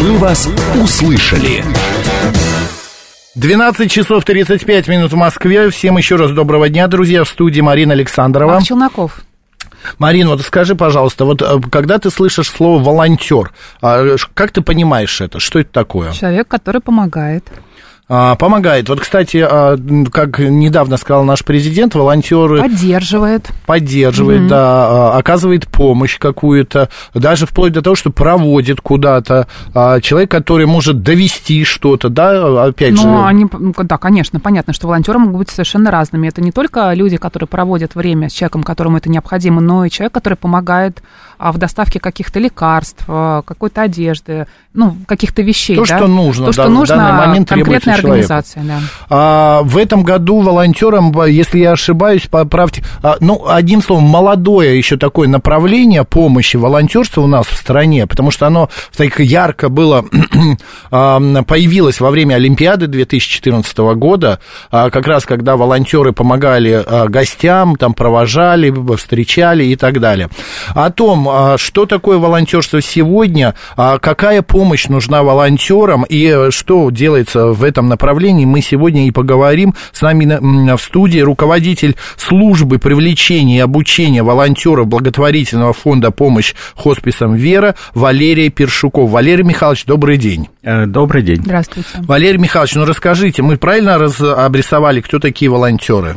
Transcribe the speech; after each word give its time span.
Мы 0.00 0.18
вас 0.18 0.48
услышали. 0.82 1.64
12 3.34 3.90
часов 3.90 4.24
35 4.24 4.88
минут 4.88 5.12
в 5.12 5.16
Москве. 5.16 5.70
Всем 5.70 5.96
еще 5.96 6.16
раз 6.16 6.32
доброго 6.32 6.68
дня, 6.68 6.86
друзья. 6.86 7.24
В 7.24 7.28
студии 7.28 7.60
Марина 7.60 7.94
Александрова. 7.94 8.52
Марк 8.52 8.64
Челноков. 8.64 9.20
Марин, 9.98 10.28
вот 10.28 10.42
скажи, 10.42 10.74
пожалуйста, 10.74 11.24
вот 11.24 11.42
э, 11.42 11.60
когда 11.70 11.98
ты 11.98 12.10
слышишь 12.10 12.50
слово 12.50 12.82
волонтер, 12.82 13.52
а, 13.80 14.16
как 14.34 14.50
ты 14.50 14.60
понимаешь 14.60 15.20
это? 15.20 15.38
Что 15.38 15.60
это 15.60 15.70
такое? 15.72 16.12
Человек, 16.12 16.48
который 16.48 16.80
помогает. 16.80 17.46
А, 18.08 18.36
помогает. 18.36 18.88
Вот, 18.88 19.00
кстати, 19.00 19.38
а, 19.38 19.76
как 20.12 20.38
недавно 20.38 20.96
сказал 20.96 21.24
наш 21.24 21.44
президент, 21.44 21.96
волонтеры... 21.96 22.60
Поддерживает. 22.60 23.50
Поддерживает, 23.66 24.42
mm-hmm. 24.42 24.48
да, 24.48 24.86
а, 24.88 25.18
оказывает 25.18 25.66
помощь 25.66 26.16
какую-то, 26.16 26.88
даже 27.14 27.46
вплоть 27.46 27.72
до 27.72 27.82
того, 27.82 27.96
что 27.96 28.10
проводит 28.10 28.80
куда-то. 28.80 29.48
Человек, 30.02 30.30
который 30.30 30.66
может 30.66 31.02
довести 31.02 31.64
что-то, 31.64 32.08
да, 32.08 32.66
опять 32.66 32.94
ну, 32.94 33.02
же... 33.02 33.08
Они, 33.08 33.46
да, 33.50 33.98
конечно, 33.98 34.38
понятно, 34.38 34.72
что 34.72 34.86
волонтеры 34.86 35.18
могут 35.18 35.38
быть 35.38 35.50
совершенно 35.50 35.90
разными. 35.90 36.28
Это 36.28 36.40
не 36.40 36.52
только 36.52 36.92
люди, 36.92 37.16
которые 37.16 37.48
проводят 37.48 37.96
время 37.96 38.28
с 38.28 38.32
человеком, 38.32 38.62
которому 38.62 38.98
это 38.98 39.10
необходимо, 39.10 39.60
но 39.60 39.84
и 39.84 39.90
человек, 39.90 40.12
который 40.12 40.34
помогает 40.34 41.02
в 41.38 41.58
доставке 41.58 41.98
каких-то 42.00 42.38
лекарств, 42.38 43.04
какой-то 43.04 43.82
одежды, 43.82 44.46
ну, 44.72 44.96
каких-то 45.06 45.42
вещей. 45.42 45.76
То, 45.76 45.84
да? 45.86 45.98
что 45.98 46.06
нужно, 46.06 46.46
То, 46.46 46.52
что 46.52 46.62
да, 46.64 46.68
нужно 46.70 46.94
в 46.94 46.98
данный 46.98 47.26
момент 47.26 47.48
конкретной 47.48 47.95
организации. 47.98 48.60
Да. 48.64 48.80
А, 49.08 49.62
в 49.62 49.76
этом 49.76 50.02
году 50.02 50.40
волонтерам, 50.40 51.12
если 51.26 51.58
я 51.58 51.72
ошибаюсь, 51.72 52.26
поправьте, 52.30 52.84
а, 53.02 53.16
ну, 53.20 53.46
одним 53.48 53.82
словом, 53.82 54.04
молодое 54.04 54.76
еще 54.76 54.96
такое 54.96 55.28
направление 55.28 56.04
помощи 56.04 56.56
волонтерства 56.56 57.22
у 57.22 57.26
нас 57.26 57.46
в 57.46 57.54
стране, 57.54 58.06
потому 58.06 58.30
что 58.30 58.46
оно 58.46 58.68
так 58.96 59.20
ярко 59.20 59.68
было, 59.68 60.04
а, 60.90 61.20
появилось 61.42 62.00
во 62.00 62.10
время 62.10 62.34
Олимпиады 62.34 62.86
2014 62.86 63.78
года, 63.78 64.40
как 64.70 65.06
раз 65.06 65.24
когда 65.24 65.56
волонтеры 65.56 66.12
помогали 66.12 66.84
гостям, 67.08 67.76
там 67.76 67.94
провожали, 67.94 68.74
встречали 68.96 69.64
и 69.64 69.76
так 69.76 70.00
далее. 70.00 70.28
О 70.74 70.90
том, 70.90 71.56
что 71.56 71.86
такое 71.86 72.18
волонтерство 72.18 72.80
сегодня, 72.80 73.54
какая 73.76 74.42
помощь 74.42 74.88
нужна 74.88 75.22
волонтерам 75.22 76.04
и 76.08 76.50
что 76.50 76.90
делается 76.90 77.46
в 77.46 77.62
этом 77.62 77.85
направлении, 77.88 78.44
мы 78.44 78.60
сегодня 78.60 79.06
и 79.06 79.10
поговорим. 79.10 79.74
С 79.92 80.02
нами 80.02 80.76
в 80.76 80.80
студии 80.80 81.20
руководитель 81.20 81.96
службы 82.16 82.78
привлечения 82.78 83.58
и 83.58 83.60
обучения 83.60 84.22
волонтеров 84.22 84.86
благотворительного 84.86 85.72
фонда 85.72 86.10
«Помощь 86.10 86.54
хосписам 86.74 87.34
Вера» 87.34 87.74
Валерий 87.94 88.50
Першуков. 88.50 89.10
Валерий 89.10 89.44
Михайлович, 89.44 89.84
добрый 89.84 90.16
день. 90.16 90.48
Э, 90.62 90.86
добрый 90.86 91.22
день. 91.22 91.42
Здравствуйте. 91.42 91.88
Валерий 91.98 92.38
Михайлович, 92.38 92.74
ну 92.74 92.84
расскажите, 92.84 93.42
мы 93.42 93.56
правильно 93.56 93.98
раз 93.98 94.20
обрисовали, 94.20 95.00
кто 95.00 95.18
такие 95.18 95.50
волонтеры? 95.50 96.16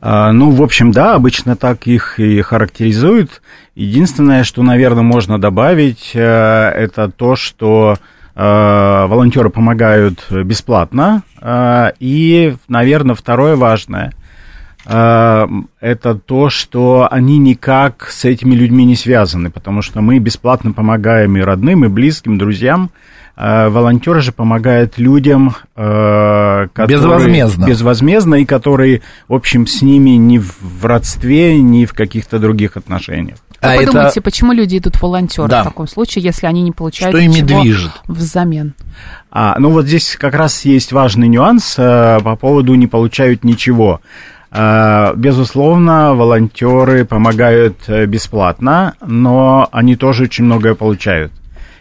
А, 0.00 0.32
ну, 0.32 0.50
в 0.50 0.62
общем, 0.62 0.92
да, 0.92 1.14
обычно 1.14 1.56
так 1.56 1.86
их 1.86 2.20
и 2.20 2.40
характеризуют. 2.42 3.42
Единственное, 3.74 4.44
что, 4.44 4.62
наверное, 4.62 5.02
можно 5.02 5.38
добавить, 5.40 6.12
э, 6.14 6.20
это 6.20 7.10
то, 7.10 7.34
что 7.34 7.94
э, 7.94 8.15
волонтеры 8.36 9.50
помогают 9.50 10.26
бесплатно. 10.30 11.22
Э, 11.40 11.92
и, 11.98 12.54
наверное, 12.68 13.14
второе 13.14 13.56
важное 13.56 14.12
это 14.88 16.14
то, 16.14 16.48
что 16.48 17.08
они 17.10 17.38
никак 17.38 18.06
с 18.08 18.24
этими 18.24 18.54
людьми 18.54 18.84
не 18.84 18.94
связаны, 18.94 19.50
потому 19.50 19.82
что 19.82 20.00
мы 20.00 20.20
бесплатно 20.20 20.70
помогаем 20.70 21.36
и 21.36 21.40
родным, 21.40 21.84
и 21.84 21.88
близким, 21.88 22.38
друзьям, 22.38 22.92
Э, 23.36 23.68
волонтеры 23.68 24.22
же 24.22 24.32
помогают 24.32 24.96
людям, 24.96 25.54
э, 25.76 26.68
которые... 26.72 26.96
Безвозмездно. 26.96 27.66
Безвозмездно, 27.66 28.34
и 28.36 28.44
которые, 28.46 29.02
в 29.28 29.34
общем, 29.34 29.66
с 29.66 29.82
ними 29.82 30.10
ни 30.10 30.38
в 30.38 30.84
родстве, 30.84 31.60
ни 31.60 31.84
в 31.84 31.92
каких-то 31.92 32.38
других 32.38 32.78
отношениях. 32.78 33.36
А 33.60 33.76
Вы 33.76 33.86
подумайте, 33.86 34.20
это... 34.20 34.22
почему 34.22 34.52
люди 34.52 34.78
идут 34.78 35.00
волонтеры 35.00 35.48
да. 35.48 35.62
в 35.62 35.64
таком 35.66 35.88
случае, 35.88 36.24
если 36.24 36.46
они 36.46 36.62
не 36.62 36.72
получают 36.72 37.16
Что 37.16 37.24
ими 37.24 37.40
движет? 37.40 37.92
взамен? 38.06 38.74
А, 39.30 39.56
ну 39.58 39.70
вот 39.70 39.86
здесь 39.86 40.16
как 40.18 40.34
раз 40.34 40.64
есть 40.64 40.92
важный 40.92 41.28
нюанс 41.28 41.74
э, 41.78 42.18
по 42.22 42.36
поводу 42.36 42.74
не 42.74 42.86
получают 42.86 43.44
ничего. 43.44 44.00
Безусловно, 44.52 46.14
волонтеры 46.14 47.04
помогают 47.04 47.86
бесплатно, 47.88 48.94
но 49.04 49.68
они 49.70 49.96
тоже 49.96 50.24
очень 50.24 50.44
многое 50.44 50.74
получают. 50.74 51.30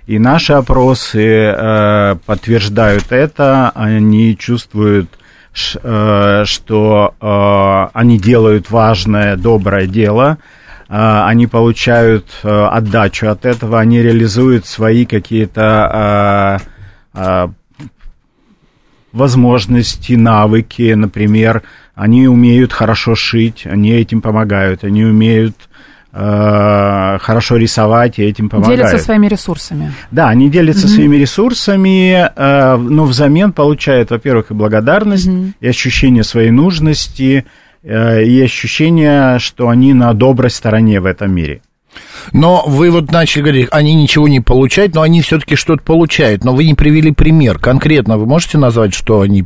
И 0.07 0.19
наши 0.19 0.53
опросы 0.53 1.25
э, 1.25 2.15
подтверждают 2.25 3.11
это. 3.11 3.71
Они 3.73 4.37
чувствуют, 4.37 5.09
э, 5.81 6.43
что 6.45 7.15
э, 7.19 7.97
они 7.97 8.19
делают 8.19 8.69
важное, 8.69 9.35
доброе 9.35 9.87
дело. 9.87 10.37
Э, 10.87 11.23
они 11.25 11.47
получают 11.47 12.25
э, 12.43 12.49
отдачу 12.49 13.27
от 13.27 13.45
этого. 13.45 13.79
Они 13.79 14.01
реализуют 14.01 14.65
свои 14.65 15.05
какие-то 15.05 16.59
э, 17.13 17.19
э, 17.19 17.47
возможности, 19.11 20.13
навыки. 20.13 20.93
Например, 20.93 21.63
они 21.95 22.27
умеют 22.27 22.73
хорошо 22.73 23.15
шить, 23.15 23.65
они 23.65 23.91
этим 23.91 24.21
помогают. 24.21 24.83
Они 24.83 25.03
умеют 25.03 25.55
Э, 26.17 27.17
хорошо 27.19 27.57
рисовать 27.57 28.19
и 28.19 28.23
этим 28.23 28.47
помогают. 28.47 28.79
Делятся 28.79 29.03
своими 29.03 29.27
ресурсами. 29.27 29.91
Да, 30.11 30.29
они 30.29 30.49
делятся 30.49 30.85
угу. 30.87 30.93
своими 30.93 31.17
ресурсами, 31.17 32.29
э, 32.33 32.77
но 32.77 33.03
взамен 33.03 33.51
получают, 33.51 34.11
во-первых, 34.11 34.49
и 34.49 34.53
благодарность, 34.53 35.27
угу. 35.27 35.51
и 35.59 35.67
ощущение 35.67 36.23
своей 36.23 36.51
нужности, 36.51 37.45
и 37.85 38.41
ощущение, 38.41 39.39
что 39.39 39.69
они 39.69 39.93
на 39.93 40.13
доброй 40.13 40.49
стороне 40.49 40.99
в 40.99 41.05
этом 41.05 41.31
мире. 41.33 41.61
Но 42.33 42.63
вы 42.67 42.91
вот 42.91 43.11
начали 43.11 43.41
говорить, 43.43 43.67
они 43.71 43.93
ничего 43.93 44.27
не 44.27 44.41
получают, 44.41 44.95
но 44.95 45.01
они 45.01 45.21
все-таки 45.21 45.55
что-то 45.55 45.81
получают. 45.83 46.43
Но 46.43 46.53
вы 46.53 46.65
не 46.65 46.73
привели 46.73 47.11
пример. 47.11 47.57
Конкретно 47.57 48.17
вы 48.17 48.25
можете 48.25 48.57
назвать, 48.57 48.93
что 48.93 49.21
они... 49.21 49.45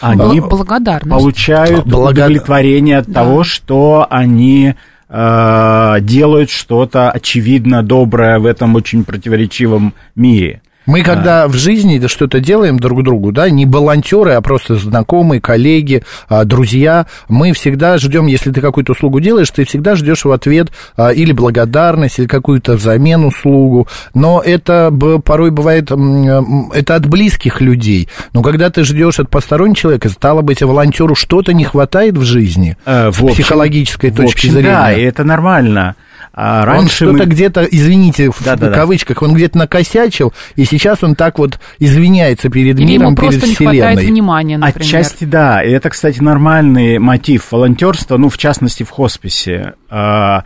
Они 0.00 0.40
благодарность. 0.40 1.10
получают 1.10 1.86
Благо... 1.86 2.10
удовлетворение 2.10 2.98
от 2.98 3.06
да. 3.06 3.22
того, 3.22 3.44
что 3.44 4.06
они 4.10 4.74
Э, 5.08 5.98
делают 6.00 6.50
что-то 6.50 7.10
очевидно 7.10 7.82
доброе 7.84 8.40
в 8.40 8.46
этом 8.46 8.74
очень 8.74 9.04
противоречивом 9.04 9.94
мире. 10.16 10.62
Мы 10.86 11.02
когда 11.02 11.44
а. 11.44 11.48
в 11.48 11.54
жизни 11.54 12.04
что-то 12.06 12.40
делаем 12.40 12.78
друг 12.78 13.02
другу, 13.02 13.32
да, 13.32 13.50
не 13.50 13.66
волонтеры, 13.66 14.32
а 14.32 14.40
просто 14.40 14.76
знакомые, 14.76 15.40
коллеги, 15.40 16.02
а, 16.28 16.44
друзья, 16.44 17.06
мы 17.28 17.52
всегда 17.52 17.98
ждем, 17.98 18.26
если 18.26 18.52
ты 18.52 18.60
какую-то 18.60 18.92
услугу 18.92 19.20
делаешь, 19.20 19.50
ты 19.50 19.64
всегда 19.64 19.96
ждешь 19.96 20.24
в 20.24 20.30
ответ 20.30 20.68
а, 20.96 21.10
или 21.10 21.32
благодарность, 21.32 22.18
или 22.18 22.26
какую-то 22.26 22.74
взамен 22.74 23.24
услугу. 23.24 23.88
Но 24.14 24.40
это 24.44 24.92
порой 25.24 25.50
бывает, 25.50 25.90
это 25.90 26.94
от 26.94 27.06
близких 27.06 27.60
людей. 27.60 28.08
Но 28.32 28.42
когда 28.42 28.70
ты 28.70 28.84
ждешь 28.84 29.18
от 29.18 29.28
постороннего 29.28 29.76
человека, 29.76 30.08
стало 30.08 30.42
быть, 30.42 30.62
волонтеру 30.62 31.14
что-то 31.14 31.52
не 31.52 31.64
хватает 31.64 32.16
в 32.16 32.22
жизни, 32.22 32.76
э, 32.86 33.10
с 33.10 33.20
общем, 33.20 33.28
психологической 33.28 34.10
точки 34.10 34.36
общем, 34.36 34.52
зрения. 34.52 34.70
Да, 34.70 34.92
и 34.92 35.02
это 35.02 35.24
нормально. 35.24 35.96
А 36.38 36.66
раньше 36.66 37.06
он 37.06 37.14
что-то 37.14 37.26
мы... 37.26 37.34
где-то, 37.34 37.64
извините, 37.64 38.30
в 38.30 38.44
да, 38.44 38.56
да, 38.56 38.70
кавычках, 38.70 39.22
он 39.22 39.32
где-то 39.32 39.56
накосячил, 39.56 40.34
и 40.54 40.66
сейчас 40.66 41.02
он 41.02 41.14
так 41.14 41.38
вот 41.38 41.58
извиняется 41.78 42.50
перед 42.50 42.78
Или 42.78 42.86
миром, 42.86 43.06
ему 43.06 43.16
перед 43.16 43.40
просто 43.40 43.46
Вселенной. 43.46 43.76
не 43.76 43.80
хватает 43.80 44.08
внимания, 44.10 44.58
например. 44.58 44.86
Отчасти 44.86 45.24
да, 45.24 45.62
и 45.62 45.70
это, 45.70 45.88
кстати, 45.88 46.20
нормальный 46.20 46.98
мотив 46.98 47.50
волонтерства, 47.50 48.18
ну, 48.18 48.28
в 48.28 48.36
частности, 48.36 48.82
в 48.82 48.90
хосписе. 48.90 49.72
А, 49.88 50.44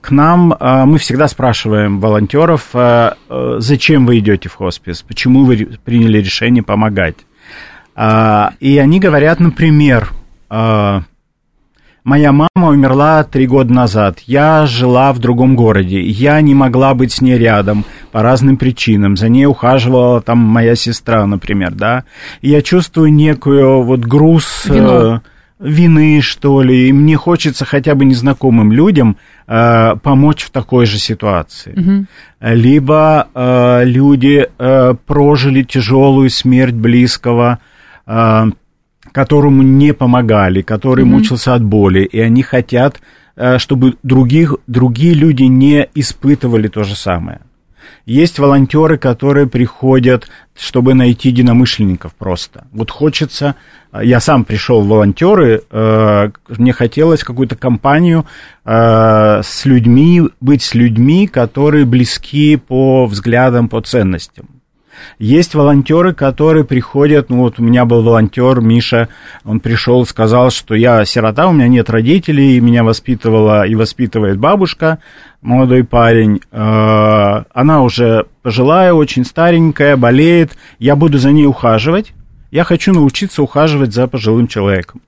к 0.00 0.10
нам 0.10 0.56
а, 0.58 0.86
мы 0.86 0.98
всегда 0.98 1.28
спрашиваем 1.28 2.00
волонтеров, 2.00 2.70
а, 2.74 3.14
зачем 3.60 4.06
вы 4.06 4.18
идете 4.18 4.48
в 4.48 4.54
хоспис, 4.54 5.02
почему 5.02 5.44
вы 5.44 5.68
приняли 5.84 6.18
решение 6.18 6.64
помогать. 6.64 7.14
И 7.96 8.78
они 8.82 9.00
говорят, 9.00 9.38
например, 9.40 10.10
Моя 12.08 12.32
мама 12.32 12.70
умерла 12.70 13.22
три 13.22 13.46
года 13.46 13.70
назад. 13.70 14.20
Я 14.24 14.64
жила 14.64 15.12
в 15.12 15.18
другом 15.18 15.56
городе. 15.56 16.00
Я 16.00 16.40
не 16.40 16.54
могла 16.54 16.94
быть 16.94 17.12
с 17.12 17.20
ней 17.20 17.36
рядом 17.36 17.84
по 18.12 18.22
разным 18.22 18.56
причинам. 18.56 19.14
За 19.18 19.28
ней 19.28 19.44
ухаживала 19.44 20.22
там 20.22 20.38
моя 20.38 20.74
сестра, 20.74 21.26
например, 21.26 21.72
да. 21.74 22.04
И 22.40 22.48
я 22.48 22.62
чувствую 22.62 23.12
некую 23.12 23.82
вот 23.82 24.00
груз 24.00 24.64
э, 24.70 25.18
вины, 25.60 26.22
что 26.22 26.62
ли. 26.62 26.88
И 26.88 26.92
мне 26.94 27.18
хочется 27.18 27.66
хотя 27.66 27.94
бы 27.94 28.06
незнакомым 28.06 28.72
людям 28.72 29.18
э, 29.46 29.96
помочь 30.02 30.44
в 30.44 30.50
такой 30.50 30.86
же 30.86 30.96
ситуации. 30.96 31.74
Угу. 31.78 32.06
Либо 32.54 33.28
э, 33.34 33.84
люди 33.84 34.48
э, 34.58 34.94
прожили 35.04 35.62
тяжелую 35.62 36.30
смерть 36.30 36.74
близкого. 36.74 37.58
Э, 38.06 38.46
которому 39.18 39.64
не 39.64 39.92
помогали, 39.92 40.62
который 40.62 41.04
mm-hmm. 41.04 41.08
мучился 41.08 41.54
от 41.54 41.64
боли, 41.64 42.04
и 42.04 42.20
они 42.20 42.42
хотят, 42.42 43.00
э, 43.34 43.58
чтобы 43.58 43.96
других, 44.04 44.54
другие 44.68 45.12
люди 45.12 45.42
не 45.42 45.88
испытывали 45.96 46.68
то 46.68 46.84
же 46.84 46.94
самое. 46.94 47.40
Есть 48.06 48.38
волонтеры, 48.38 48.96
которые 48.96 49.48
приходят, 49.48 50.28
чтобы 50.56 50.94
найти 50.94 51.30
единомышленников 51.30 52.12
просто. 52.14 52.68
Вот 52.70 52.92
хочется, 52.92 53.56
я 53.92 54.20
сам 54.20 54.44
пришел 54.44 54.82
в 54.82 54.88
волонтеры, 54.88 55.62
э, 55.68 56.30
мне 56.56 56.72
хотелось 56.72 57.24
какую-то 57.24 57.56
компанию 57.56 58.24
э, 58.64 59.40
с 59.42 59.64
людьми, 59.64 60.22
быть 60.40 60.62
с 60.62 60.74
людьми, 60.74 61.26
которые 61.26 61.86
близки 61.86 62.56
по 62.56 63.06
взглядам, 63.06 63.68
по 63.68 63.80
ценностям. 63.80 64.57
Есть 65.18 65.54
волонтеры, 65.54 66.14
которые 66.14 66.64
приходят, 66.64 67.30
ну 67.30 67.38
вот 67.38 67.58
у 67.58 67.62
меня 67.62 67.84
был 67.84 68.02
волонтер 68.02 68.60
Миша, 68.60 69.08
он 69.44 69.60
пришел, 69.60 70.04
сказал, 70.06 70.50
что 70.50 70.74
я 70.74 71.04
сирота, 71.04 71.48
у 71.48 71.52
меня 71.52 71.68
нет 71.68 71.90
родителей, 71.90 72.60
меня 72.60 72.84
воспитывала 72.84 73.66
и 73.66 73.74
воспитывает 73.74 74.38
бабушка, 74.38 74.98
молодой 75.42 75.84
парень. 75.84 76.40
Э, 76.50 77.44
она 77.52 77.82
уже 77.82 78.26
пожилая, 78.42 78.92
очень 78.92 79.24
старенькая, 79.24 79.96
болеет, 79.96 80.56
я 80.78 80.96
буду 80.96 81.18
за 81.18 81.32
ней 81.32 81.46
ухаживать, 81.46 82.12
я 82.50 82.64
хочу 82.64 82.92
научиться 82.92 83.42
ухаживать 83.42 83.92
за 83.92 84.06
пожилым 84.06 84.48
человеком. 84.48 85.00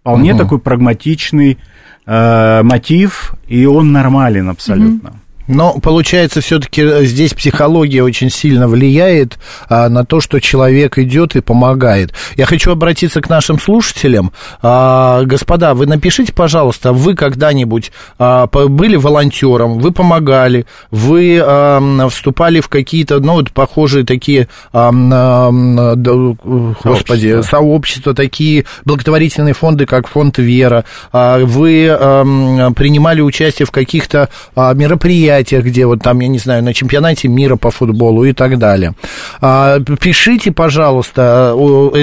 Вполне 0.00 0.32
угу. 0.32 0.38
такой 0.42 0.58
прагматичный 0.58 1.58
э, 2.06 2.62
мотив, 2.62 3.34
и 3.46 3.66
он 3.66 3.92
нормален 3.92 4.48
абсолютно. 4.48 5.10
Угу. 5.10 5.18
Но 5.52 5.78
получается, 5.80 6.40
все-таки 6.40 6.82
э, 6.82 7.04
здесь 7.04 7.34
психология 7.34 8.02
очень 8.02 8.30
сильно 8.30 8.66
влияет 8.68 9.38
а, 9.68 9.88
на 9.88 10.04
то, 10.04 10.20
что 10.20 10.40
человек 10.40 10.98
идет 10.98 11.36
и 11.36 11.40
помогает. 11.40 12.12
Я 12.36 12.46
хочу 12.46 12.72
обратиться 12.72 13.20
к 13.20 13.28
нашим 13.28 13.58
слушателям. 13.58 14.32
А, 14.62 15.22
господа, 15.24 15.74
вы 15.74 15.86
напишите, 15.86 16.32
пожалуйста, 16.32 16.92
вы 16.92 17.14
когда-нибудь 17.14 17.92
а, 18.18 18.46
были 18.46 18.96
волонтером, 18.96 19.78
вы 19.78 19.92
помогали, 19.92 20.66
вы 20.90 21.40
а, 21.42 22.08
вступали 22.08 22.60
в 22.60 22.68
какие-то, 22.68 23.20
ну, 23.20 23.34
вот 23.34 23.52
похожие 23.52 24.04
такие, 24.04 24.48
а, 24.72 24.90
а, 24.92 25.50
господи, 25.52 27.28
сообщества. 27.32 27.42
сообщества, 27.42 28.14
такие 28.14 28.64
благотворительные 28.84 29.54
фонды, 29.54 29.86
как 29.86 30.08
фонд 30.08 30.38
Вера. 30.38 30.84
А, 31.12 31.38
вы 31.44 31.88
а, 31.90 32.70
принимали 32.74 33.20
участие 33.20 33.66
в 33.66 33.70
каких-то 33.70 34.30
а, 34.54 34.72
мероприятиях 34.72 35.41
мероприятиях, 35.42 35.64
где 35.64 35.86
вот 35.86 36.02
там, 36.02 36.20
я 36.20 36.28
не 36.28 36.38
знаю, 36.38 36.62
на 36.62 36.72
чемпионате 36.72 37.28
мира 37.28 37.56
по 37.56 37.70
футболу 37.70 38.24
и 38.24 38.32
так 38.32 38.58
далее. 38.58 38.94
А, 39.40 39.80
пишите, 39.80 40.52
пожалуйста, 40.52 41.54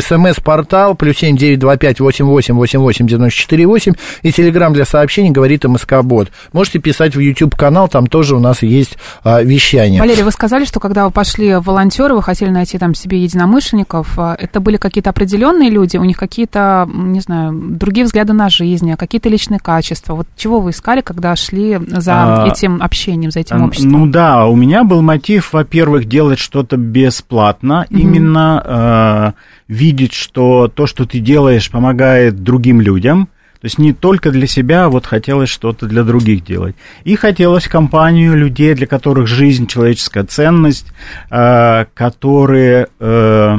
смс-портал 0.02 0.96
плюс 0.96 1.18
семь 1.18 1.38
девять 1.38 1.60
два 1.60 1.78
пять 1.78 2.00
восемь 2.00 2.26
восемь 2.26 2.56
восемь 2.56 2.80
восемь 2.80 3.08
девяносто 3.08 3.40
четыре 3.40 3.66
восемь 3.66 3.94
и 4.22 4.32
телеграмм 4.32 4.74
для 4.74 4.86
сообщений 4.86 5.32
говорит 5.32 5.64
МСК 5.64 6.02
Бот. 6.04 6.30
Можете 6.54 6.80
писать 6.80 7.16
в 7.16 7.20
YouTube 7.20 7.56
канал, 7.56 7.88
там 7.88 8.08
тоже 8.08 8.36
у 8.36 8.40
нас 8.40 8.62
есть 8.62 8.98
а, 9.24 9.42
вещание. 9.42 10.02
Валерий, 10.02 10.24
вы 10.24 10.32
сказали, 10.32 10.66
что 10.66 10.80
когда 10.80 11.06
вы 11.06 11.12
пошли 11.12 11.56
в 11.56 11.64
волонтеры, 11.64 12.16
вы 12.16 12.24
хотели 12.24 12.50
найти 12.50 12.78
там 12.78 12.94
себе 12.94 13.24
единомышленников. 13.24 14.18
А, 14.18 14.36
это 14.40 14.60
были 14.60 14.78
какие-то 14.78 15.10
определенные 15.10 15.70
люди, 15.70 15.98
у 15.98 16.04
них 16.04 16.18
какие-то, 16.18 16.88
не 16.92 17.20
знаю, 17.20 17.54
другие 17.54 18.06
взгляды 18.06 18.34
на 18.34 18.50
жизнь, 18.50 18.94
какие-то 18.96 19.30
личные 19.30 19.60
качества. 19.60 20.16
Вот 20.16 20.28
чего 20.38 20.60
вы 20.60 20.72
искали, 20.72 21.02
когда 21.02 21.36
шли 21.36 21.80
за 21.88 22.44
а, 22.44 22.48
этим 22.48 22.82
общением? 22.82 23.19
Движением, 23.20 23.32
за 23.32 23.40
этим 23.40 23.64
обществом? 23.64 23.92
Ну 23.92 24.06
да, 24.08 24.46
у 24.48 24.56
меня 24.56 24.84
был 24.84 25.02
мотив, 25.02 25.54
во-первых, 25.54 26.06
делать 26.06 26.40
что-то 26.40 26.78
бесплатно, 26.78 27.86
угу. 27.90 28.00
именно 28.00 29.36
э, 29.68 29.72
видеть, 29.72 30.14
что 30.14 30.68
то, 30.68 30.88
что 30.88 31.06
ты 31.06 31.20
делаешь, 31.20 31.70
помогает 31.70 32.44
другим 32.44 32.82
людям. 32.82 33.30
То 33.62 33.66
есть 33.66 33.78
не 33.78 33.92
только 33.92 34.32
для 34.32 34.48
себя, 34.48 34.86
а 34.86 34.90
вот 34.90 35.06
хотелось 35.06 35.50
что-то 35.50 35.86
для 35.86 36.04
других 36.04 36.46
делать. 36.46 36.78
И 37.04 37.18
хотелось 37.18 37.68
компанию 37.68 38.34
людей, 38.38 38.74
для 38.74 38.88
которых 38.88 39.28
жизнь 39.28 39.68
человеческая 39.68 40.24
ценность, 40.24 40.88
э, 41.30 41.86
которые... 41.94 42.88
Э, 43.00 43.58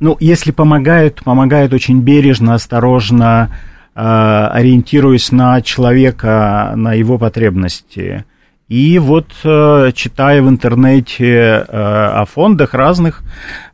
ну, 0.00 0.16
если 0.20 0.50
помогают, 0.50 1.22
помогают 1.24 1.72
очень 1.72 2.00
бережно, 2.00 2.54
осторожно, 2.54 3.50
ориентируясь 3.94 5.32
на 5.32 5.60
человека, 5.62 6.72
на 6.76 6.94
его 6.94 7.18
потребности. 7.18 8.24
И 8.68 8.98
вот 9.00 9.26
э, 9.42 9.90
читая 9.94 10.42
в 10.42 10.48
интернете 10.48 11.26
э, 11.26 11.64
о 11.66 12.24
фондах 12.24 12.72
разных, 12.72 13.22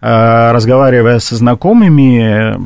разговаривая 0.01 1.19
со 1.19 1.37
знакомыми, 1.37 2.57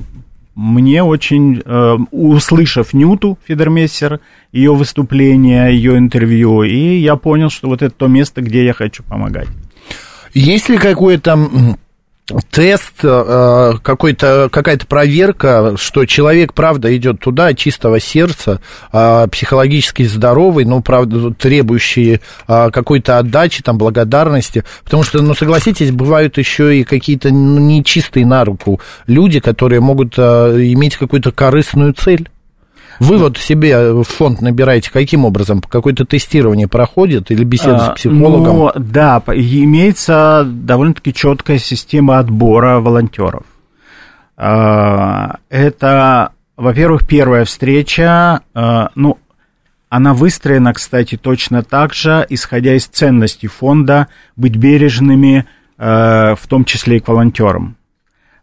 мне 0.54 1.02
очень, 1.02 1.62
услышав 2.10 2.92
Нюту 2.92 3.38
Фидермессер, 3.46 4.20
ее 4.52 4.74
выступление, 4.74 5.74
ее 5.74 5.96
интервью, 5.96 6.62
и 6.62 6.96
я 6.96 7.16
понял, 7.16 7.50
что 7.50 7.68
вот 7.68 7.82
это 7.82 7.94
то 7.94 8.08
место, 8.08 8.42
где 8.42 8.64
я 8.64 8.74
хочу 8.74 9.02
помогать. 9.02 9.48
Есть 10.34 10.68
ли 10.68 10.78
какое-то 10.78 11.48
тест, 12.50 12.92
э, 13.02 13.72
какой-то, 13.82 14.48
какая-то 14.50 14.86
проверка, 14.86 15.74
что 15.76 16.04
человек, 16.06 16.54
правда, 16.54 16.94
идет 16.96 17.20
туда 17.20 17.54
чистого 17.54 18.00
сердца, 18.00 18.60
а, 18.92 19.26
психологически 19.28 20.04
здоровый, 20.04 20.64
но, 20.64 20.80
правда, 20.80 21.32
требующий 21.32 22.20
а, 22.46 22.70
какой-то 22.70 23.18
отдачи, 23.18 23.62
там, 23.62 23.78
благодарности, 23.78 24.64
потому 24.84 25.02
что, 25.02 25.22
ну, 25.22 25.34
согласитесь, 25.34 25.90
бывают 25.90 26.38
еще 26.38 26.78
и 26.78 26.84
какие-то 26.84 27.30
ну, 27.30 27.58
нечистые 27.58 28.26
на 28.26 28.44
руку 28.44 28.80
люди, 29.06 29.40
которые 29.40 29.80
могут 29.80 30.14
а, 30.18 30.56
иметь 30.56 30.96
какую-то 30.96 31.32
корыстную 31.32 31.94
цель. 31.94 32.28
Вы 33.00 33.16
вот 33.16 33.38
себе 33.38 33.92
в 33.92 34.04
фонд 34.04 34.42
набираете 34.42 34.90
каким 34.92 35.24
образом? 35.24 35.62
Какое-то 35.62 36.04
тестирование 36.04 36.68
проходит 36.68 37.30
или 37.30 37.44
беседа 37.44 37.86
а, 37.86 37.92
с 37.92 37.94
психологом? 37.96 38.56
Ну, 38.56 38.72
да, 38.76 39.22
имеется 39.26 40.46
довольно-таки 40.46 41.14
четкая 41.14 41.56
система 41.56 42.18
отбора 42.18 42.78
волонтеров. 42.80 43.44
А, 44.36 45.38
это, 45.48 46.32
во-первых, 46.58 47.06
первая 47.06 47.46
встреча, 47.46 48.42
а, 48.54 48.90
ну, 48.94 49.16
она 49.88 50.12
выстроена, 50.12 50.74
кстати, 50.74 51.16
точно 51.16 51.62
так 51.62 51.94
же, 51.94 52.26
исходя 52.28 52.74
из 52.74 52.86
ценностей 52.86 53.48
фонда, 53.48 54.08
быть 54.36 54.56
бережными, 54.56 55.46
а, 55.78 56.34
в 56.36 56.46
том 56.46 56.66
числе 56.66 56.98
и 56.98 57.00
к 57.00 57.08
волонтерам. 57.08 57.76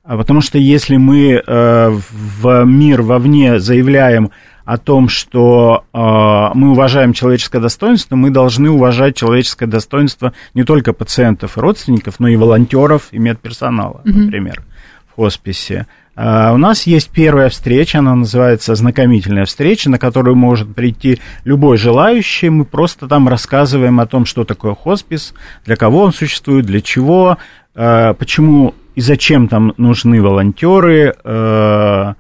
Потому 0.08 0.42
что 0.42 0.58
если 0.58 0.96
мы 0.96 1.44
в 1.46 2.64
мир 2.64 3.02
вовне 3.02 3.60
заявляем 3.60 4.32
о 4.68 4.78
том, 4.78 5.08
что 5.08 5.86
э, 5.94 5.98
мы 5.98 6.72
уважаем 6.72 7.14
человеческое 7.14 7.62
достоинство, 7.62 8.18
мы 8.18 8.32
должны 8.32 8.70
уважать 8.70 9.16
человеческое 9.16 9.66
достоинство 9.66 10.34
не 10.54 10.66
только 10.66 10.92
пациентов 10.92 11.58
и 11.58 11.62
родственников, 11.62 12.20
но 12.20 12.28
и 12.28 12.36
волонтеров 12.36 13.08
и 13.12 13.18
медперсонала, 13.18 14.02
mm-hmm. 14.04 14.14
например, 14.14 14.64
в 15.10 15.16
хосписе. 15.16 15.88
Uh, 16.18 16.54
у 16.54 16.58
нас 16.58 16.88
есть 16.88 17.12
первая 17.12 17.48
встреча, 17.48 18.00
она 18.00 18.16
называется 18.16 18.74
знакомительная 18.74 19.46
встреча, 19.46 19.90
на 19.90 20.00
которую 20.00 20.36
может 20.36 20.74
прийти 20.74 21.20
любой 21.46 21.78
желающий. 21.78 22.50
Мы 22.50 22.66
просто 22.66 23.08
там 23.08 23.30
рассказываем 23.30 24.00
о 24.00 24.08
том, 24.08 24.26
что 24.26 24.44
такое 24.44 24.74
хоспис, 24.74 25.36
для 25.64 25.76
кого 25.76 26.02
он 26.02 26.12
существует, 26.12 26.66
для 26.66 26.82
чего, 26.82 27.38
uh, 27.76 28.16
почему 28.16 28.74
и 28.98 29.02
зачем 29.02 29.48
там 29.48 29.76
нужны 29.78 30.24
волонтеры, 30.24 31.16
uh, 31.24 32.16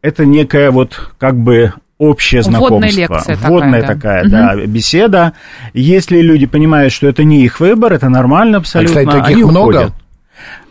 это 0.00 0.24
некая 0.24 0.70
вот 0.70 1.10
как 1.18 1.36
бы 1.36 1.72
общее 1.98 2.44
знакомство. 2.44 2.74
Вводная 2.74 2.92
лекция 2.92 3.36
Вводная 3.36 3.82
такая, 3.82 4.22
такая 4.22 4.28
да, 4.28 4.66
беседа. 4.66 5.32
Если 5.74 6.20
люди 6.20 6.46
понимают, 6.46 6.92
что 6.92 7.08
это 7.08 7.24
не 7.24 7.42
их 7.42 7.58
выбор, 7.58 7.94
это 7.94 8.08
нормально 8.08 8.58
абсолютно. 8.58 9.00
А, 9.00 9.04
кстати, 9.04 9.20
таких 9.20 9.36
они 9.38 9.44
много? 9.44 9.70
Уходят. 9.70 9.92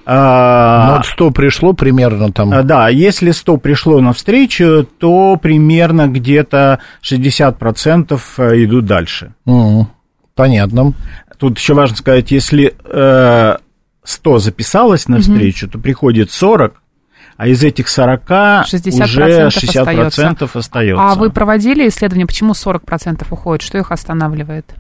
А, 0.06 0.96
ну, 0.96 1.04
100 1.04 1.32
пришло 1.32 1.74
примерно 1.74 2.32
там. 2.32 2.54
А, 2.54 2.64
да, 2.64 2.88
если 2.88 3.32
100 3.32 3.58
пришло 3.58 4.00
на 4.00 4.14
встречу, 4.14 4.88
то 4.98 5.36
примерно 5.36 6.08
где-то 6.08 6.80
60% 7.04 8.18
э, 8.38 8.64
идут 8.64 8.86
дальше. 8.86 9.34
Угу. 9.44 9.90
Понятно. 10.36 10.94
Тут 11.38 11.60
еще 11.60 11.74
важно 11.74 11.98
сказать, 11.98 12.32
если 12.32 12.74
э, 12.86 13.58
100 14.08 14.40
записалось 14.40 15.08
на 15.10 15.20
встречу, 15.20 15.66
угу. 15.66 15.74
то 15.74 15.80
приходит 15.80 16.32
40, 16.32 16.82
а 17.36 17.48
из 17.48 17.62
этих 17.64 17.90
40 17.90 18.22
60% 18.30 19.04
уже 19.04 19.48
60% 19.48 19.48
остается. 19.48 20.60
остается. 20.60 21.04
А 21.04 21.16
вы 21.16 21.30
проводили 21.30 21.88
исследование, 21.88 22.26
почему 22.26 22.54
40% 22.54 23.28
уходит, 23.30 23.62
что 23.62 23.78
их 23.78 23.92
останавливает? 23.92 24.74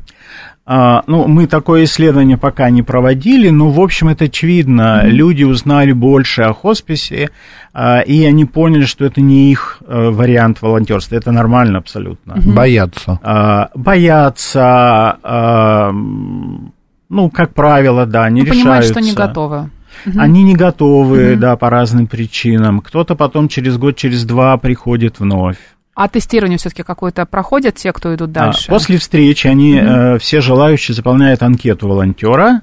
А, 0.65 1.03
ну, 1.07 1.27
мы 1.27 1.48
такое 1.48 1.86
исследование 1.86 2.38
пока 2.38 2.69
не 2.69 2.84
проводили, 2.84 3.50
но, 3.50 3.69
в 3.69 3.79
общем, 3.79 4.10
это 4.10 4.25
очевидно. 4.25 5.01
Mm-hmm. 5.03 5.10
Люди 5.10 5.43
узнали 5.46 5.93
больше 5.93 6.41
о 6.41 6.53
хосписе, 6.53 7.29
а, 7.74 8.01
и 8.01 8.25
они 8.25 8.43
поняли, 8.43 8.84
что 8.84 9.05
это 9.05 9.22
не 9.22 9.51
их 9.51 9.81
а, 9.88 10.12
вариант 10.12 10.62
волонтерства. 10.62 11.15
Это 11.15 11.31
нормально 11.31 11.77
абсолютно. 11.77 12.34
Mm-hmm. 12.34 12.53
Боятся. 12.53 13.19
А, 13.24 13.69
боятся, 13.75 15.17
а, 15.24 15.93
ну, 17.10 17.30
как 17.30 17.54
правило, 17.54 18.06
да, 18.06 18.30
не 18.30 18.42
ну, 18.42 18.48
решаются. 18.48 18.64
Понимают, 18.64 18.86
что 18.86 19.00
не 19.00 19.14
готовы. 19.14 19.70
Угу. 20.06 20.20
Они 20.20 20.44
не 20.44 20.56
готовы, 20.56 21.34
угу. 21.34 21.40
да, 21.40 21.56
по 21.56 21.70
разным 21.70 22.08
причинам. 22.08 22.82
Кто-то 22.82 23.16
потом 23.16 23.48
через 23.48 23.78
год, 23.78 23.96
через 23.96 24.26
два 24.26 24.58
приходит 24.58 25.20
вновь. 25.20 25.58
А 25.96 26.08
тестирование 26.10 26.60
все-таки 26.60 26.84
какое-то 26.84 27.26
проходит 27.26 27.76
те, 27.76 27.92
кто 27.92 28.14
идут 28.14 28.32
дальше? 28.32 28.66
А, 28.68 28.72
после 28.72 29.00
встречи 29.00 29.48
они, 29.48 29.74
mm-hmm. 29.74 30.16
э, 30.16 30.20
все 30.20 30.42
желающие, 30.42 30.94
заполняют 30.94 31.42
анкету 31.42 31.88
волонтера, 31.88 32.62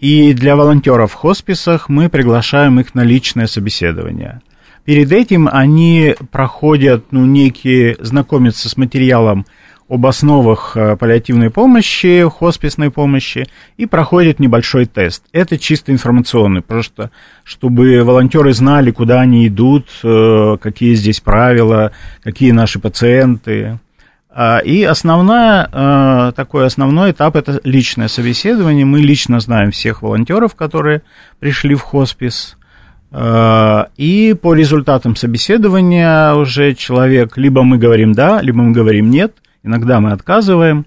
и 0.00 0.34
для 0.34 0.56
волонтеров 0.56 1.12
в 1.12 1.14
хосписах 1.14 1.88
мы 1.88 2.08
приглашаем 2.08 2.80
их 2.80 2.96
на 2.96 3.02
личное 3.02 3.46
собеседование. 3.46 4.40
Перед 4.84 5.12
этим 5.12 5.48
они 5.50 6.16
проходят, 6.32 7.04
ну, 7.12 7.24
некие, 7.24 7.96
знакомятся 8.00 8.68
с 8.68 8.76
материалом 8.76 9.46
об 9.88 10.06
основах 10.06 10.76
э, 10.76 10.96
паллиативной 10.96 11.50
помощи, 11.50 12.26
хосписной 12.28 12.90
помощи, 12.90 13.46
и 13.76 13.86
проходят 13.86 14.40
небольшой 14.40 14.86
тест. 14.86 15.24
Это 15.32 15.58
чисто 15.58 15.92
информационный, 15.92 16.62
просто 16.62 17.10
чтобы 17.42 18.02
волонтеры 18.02 18.54
знали, 18.54 18.90
куда 18.90 19.20
они 19.20 19.46
идут, 19.46 19.88
э, 20.02 20.56
какие 20.60 20.94
здесь 20.94 21.20
правила, 21.20 21.92
какие 22.22 22.52
наши 22.52 22.78
пациенты. 22.78 23.78
А, 24.30 24.58
и 24.58 24.82
основная, 24.82 25.68
э, 25.70 26.32
такой 26.34 26.66
основной 26.66 27.10
этап– 27.10 27.36
это 27.36 27.60
личное 27.62 28.08
собеседование. 28.08 28.86
Мы 28.86 29.00
лично 29.00 29.38
знаем 29.38 29.70
всех 29.70 30.02
волонтеров, 30.02 30.54
которые 30.54 31.02
пришли 31.40 31.74
в 31.74 31.82
хоспис. 31.82 32.56
И 33.16 34.36
по 34.42 34.54
результатам 34.54 35.14
собеседования 35.14 36.34
уже 36.34 36.74
человек, 36.74 37.36
либо 37.36 37.62
мы 37.62 37.78
говорим 37.78 38.12
«да», 38.12 38.40
либо 38.42 38.60
мы 38.60 38.72
говорим 38.72 39.08
«нет», 39.08 39.36
Иногда 39.64 39.98
мы 39.98 40.12
отказываем, 40.12 40.84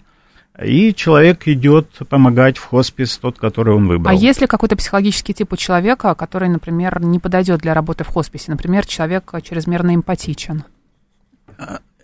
и 0.63 0.93
человек 0.93 1.48
идет 1.48 1.88
помогать 2.10 2.57
в 2.57 2.65
хоспис 2.65 3.17
тот, 3.17 3.38
который 3.38 3.75
он 3.75 3.88
выбрал. 3.88 4.12
А 4.12 4.13
есть 4.13 4.39
ли 4.39 4.48
какой-то 4.48 4.75
психологический 4.75 5.34
тип 5.34 5.53
у 5.53 5.57
человека, 5.57 6.13
который, 6.15 6.48
например, 6.48 7.00
не 7.01 7.19
подойдет 7.19 7.60
для 7.62 7.74
работы 7.74 8.03
в 8.03 8.07
хосписе? 8.07 8.51
Например, 8.51 8.86
человек 8.86 9.31
чрезмерно 9.43 9.93
эмпатичен. 9.93 10.63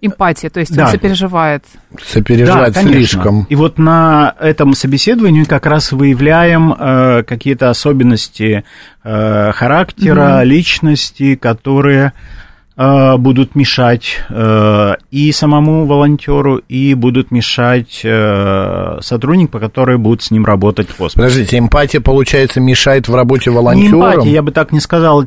Эмпатия, 0.02 0.50
то 0.50 0.60
есть 0.60 0.76
да. 0.76 0.86
он 0.86 0.92
сопереживает. 0.92 1.64
Сопереживает 2.04 2.74
да, 2.74 2.82
слишком. 2.82 3.46
И 3.46 3.56
вот 3.56 3.78
на 3.78 4.36
этом 4.40 4.74
собеседовании 4.74 5.46
как 5.46 5.66
раз 5.66 5.94
выявляем 5.94 6.74
э, 6.74 7.24
какие-то 7.24 7.70
особенности 7.70 8.66
э, 9.04 9.52
характера, 9.54 10.40
угу. 10.40 10.46
личности, 10.46 11.36
которые 11.36 12.12
Э, 12.12 12.43
будут 12.76 13.56
мешать 13.56 14.18
э, 14.30 14.94
и 15.12 15.32
самому 15.32 15.86
волонтеру, 15.86 16.58
и 16.58 16.94
будут 16.96 17.32
мешать 17.32 18.02
э, 18.04 18.98
сотруднику, 19.02 19.60
который 19.60 19.98
будет 19.98 20.24
с 20.24 20.32
ним 20.32 20.46
работать 20.46 20.90
в 20.90 20.98
хосписе. 20.98 21.16
Подождите, 21.16 21.58
эмпатия, 21.60 22.02
получается, 22.02 22.60
мешает 22.60 23.08
в 23.08 23.16
работе 23.16 23.52
волонтера? 23.52 23.96
Не 23.96 23.96
эмпатия, 23.96 24.32
я 24.32 24.42
бы 24.42 24.52
так 24.52 24.72
не 24.72 24.80
сказал 24.80 25.24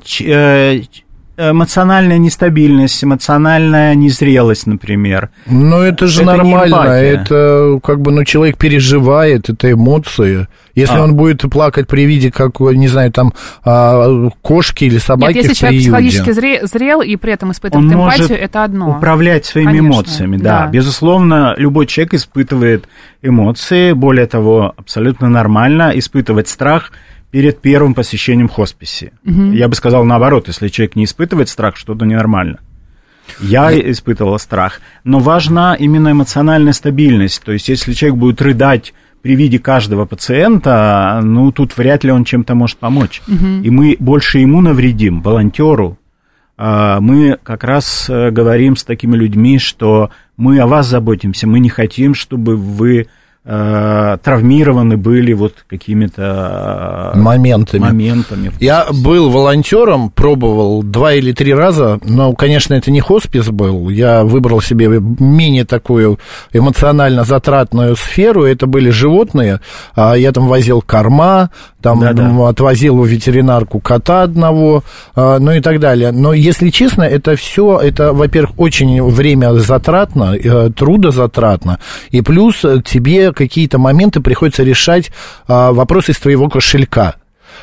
эмоциональная 1.37 2.19
нестабильность, 2.19 3.03
эмоциональная 3.05 3.95
незрелость, 3.95 4.67
например. 4.67 5.31
Ну, 5.47 5.81
это 5.81 6.07
же 6.07 6.23
это 6.23 6.37
нормально, 6.37 6.91
это 6.91 7.79
как 7.83 8.01
бы, 8.01 8.13
ну, 8.13 8.25
человек 8.25 8.57
переживает, 8.57 9.51
это 9.51 9.73
эмоции. 9.73 10.49
Если 10.75 10.97
а. 10.97 11.03
он 11.03 11.15
будет 11.15 11.41
плакать 11.51 11.87
при 11.89 12.05
виде, 12.05 12.31
как, 12.31 12.61
не 12.61 12.89
знаю, 12.89 13.11
там, 13.11 13.33
а, 13.65 14.29
кошки 14.43 14.85
или 14.85 14.99
собаки 14.99 15.33
Нет, 15.33 15.45
если 15.45 15.55
человек 15.55 15.81
психологически 15.81 16.31
зрел 16.67 17.01
и 17.01 17.17
при 17.17 17.33
этом 17.33 17.53
испытывает 17.53 17.87
он 17.87 17.95
эмпатию, 17.95 18.29
может 18.29 18.43
это 18.43 18.65
одно. 18.65 18.97
управлять 18.97 19.47
своими 19.47 19.79
Конечно, 19.79 19.87
эмоциями, 19.87 20.37
да. 20.37 20.65
да. 20.65 20.67
Безусловно, 20.67 21.55
любой 21.57 21.87
человек 21.87 22.15
испытывает 22.15 22.89
эмоции, 23.23 23.93
более 23.93 24.27
того, 24.27 24.75
абсолютно 24.77 25.29
нормально 25.29 25.93
испытывать 25.95 26.49
страх– 26.49 26.93
перед 27.37 27.61
первым 27.61 27.93
посещением 27.93 28.49
хосписи. 28.49 29.13
Угу. 29.27 29.53
Я 29.53 29.69
бы 29.69 29.75
сказал 29.75 30.07
наоборот, 30.07 30.49
если 30.49 30.69
человек 30.69 30.97
не 30.97 31.05
испытывает 31.05 31.51
страх, 31.51 31.77
что-то 31.77 32.07
ненормально. 32.07 32.61
Я 33.41 33.79
испытывала 33.79 34.39
страх. 34.39 34.81
Но 35.05 35.19
важна 35.19 35.75
именно 35.75 36.13
эмоциональная 36.13 36.73
стабильность. 36.73 37.43
То 37.43 37.53
есть, 37.53 37.69
если 37.69 37.93
человек 37.93 38.19
будет 38.19 38.41
рыдать 38.41 38.95
при 39.21 39.37
виде 39.37 39.59
каждого 39.59 40.07
пациента, 40.07 41.21
ну, 41.23 41.53
тут 41.53 41.77
вряд 41.77 42.05
ли 42.05 42.11
он 42.11 42.25
чем-то 42.25 42.55
может 42.55 42.79
помочь. 42.79 43.21
Угу. 43.29 43.65
И 43.65 43.69
мы 43.69 43.97
больше 43.99 44.39
ему 44.39 44.63
навредим, 44.63 45.21
волонтеру. 45.21 45.99
А, 46.57 47.01
мы 47.01 47.39
как 47.43 47.65
раз 47.65 48.09
э, 48.09 48.31
говорим 48.31 48.77
с 48.77 48.85
такими 48.85 49.15
людьми, 49.15 49.59
что 49.59 50.09
мы 50.39 50.59
о 50.59 50.67
вас 50.67 50.87
заботимся, 50.87 51.47
мы 51.47 51.61
не 51.61 51.69
хотим, 51.69 52.15
чтобы 52.15 52.57
вы 52.57 53.09
травмированы 53.47 54.97
были 54.97 55.33
вот 55.33 55.55
какими-то 55.69 57.13
э, 57.15 57.19
моментами. 57.19 57.81
моментами 57.81 58.53
Я 58.59 58.87
был 58.91 59.31
волонтером, 59.31 60.11
пробовал 60.11 60.83
два 60.83 61.13
или 61.15 61.31
три 61.31 61.55
раза, 61.55 62.01
но, 62.03 62.33
конечно, 62.33 62.75
это 62.75 62.91
не 62.91 63.01
хоспис 63.01 63.49
был. 63.49 63.89
Я 63.89 64.25
выбрал 64.25 64.61
себе 64.61 64.89
менее 64.89 65.65
такую 65.65 66.19
эмоционально 66.53 67.23
затратную 67.23 67.95
сферу. 67.95 68.45
Это 68.45 68.67
были 68.67 68.91
животные. 68.91 69.61
А 69.95 70.15
я 70.15 70.33
там 70.33 70.49
возил 70.49 70.83
корма, 70.83 71.51
там 71.87 72.01
да 72.01 72.11
-да. 72.11 72.49
отвозил 72.49 72.97
в 72.97 73.07
ветеринарку 73.07 73.79
кота 73.79 74.25
одного, 74.25 74.83
а, 75.15 75.39
ну 75.39 75.53
и 75.53 75.61
так 75.61 75.79
далее. 75.79 76.11
Но, 76.11 76.33
если 76.33 76.71
честно, 76.71 77.05
это 77.05 77.37
все, 77.37 77.79
это, 77.79 78.13
во-первых, 78.13 78.59
очень 78.59 79.01
время 79.05 79.55
затратно, 79.55 80.35
э, 80.35 80.71
трудозатратно, 80.77 81.79
и 82.11 82.23
плюс 82.23 82.65
тебе 82.85 83.33
какие-то 83.33 83.79
моменты 83.79 84.21
приходится 84.21 84.65
решать 84.65 85.13
а, 85.47 85.73
вопросы 85.73 86.11
из 86.11 86.19
твоего 86.19 86.49
кошелька. 86.49 87.15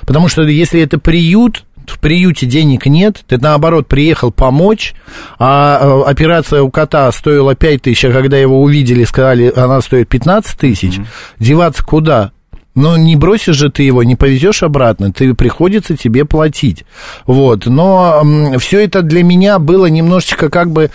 Потому 0.07 0.29
что 0.29 0.43
если 0.43 0.79
это 0.79 0.99
приют, 0.99 1.65
в 1.85 1.99
приюте 1.99 2.45
денег 2.45 2.85
нет, 2.85 3.25
ты 3.27 3.37
наоборот 3.37 3.87
приехал 3.89 4.31
помочь, 4.31 4.93
а 5.37 5.79
э, 5.81 6.09
операция 6.09 6.61
у 6.61 6.71
кота 6.71 7.11
стоила 7.11 7.55
5 7.55 7.81
тысяч, 7.81 8.05
а 8.05 8.13
когда 8.13 8.37
его 8.37 8.61
увидели, 8.61 9.03
сказали, 9.03 9.51
она 9.53 9.81
стоит 9.81 10.07
15 10.07 10.57
тысяч, 10.57 10.93
mm-hmm. 10.93 11.07
деваться 11.39 11.83
куда? 11.83 12.31
Но 12.75 12.97
не 12.97 13.15
бросишь 13.15 13.55
же 13.55 13.69
ты 13.69 13.83
его, 13.83 14.03
не 14.03 14.15
повезешь 14.15 14.63
обратно, 14.63 15.11
ты 15.11 15.33
приходится 15.33 15.95
тебе 15.95 16.25
платить. 16.25 16.85
Вот. 17.25 17.67
Но 17.67 18.23
все 18.57 18.83
это 18.83 19.03
для 19.03 19.23
меня 19.23 19.59
было 19.59 19.85
немножечко 19.85 20.49
как 20.49 20.71
бы 20.71 20.89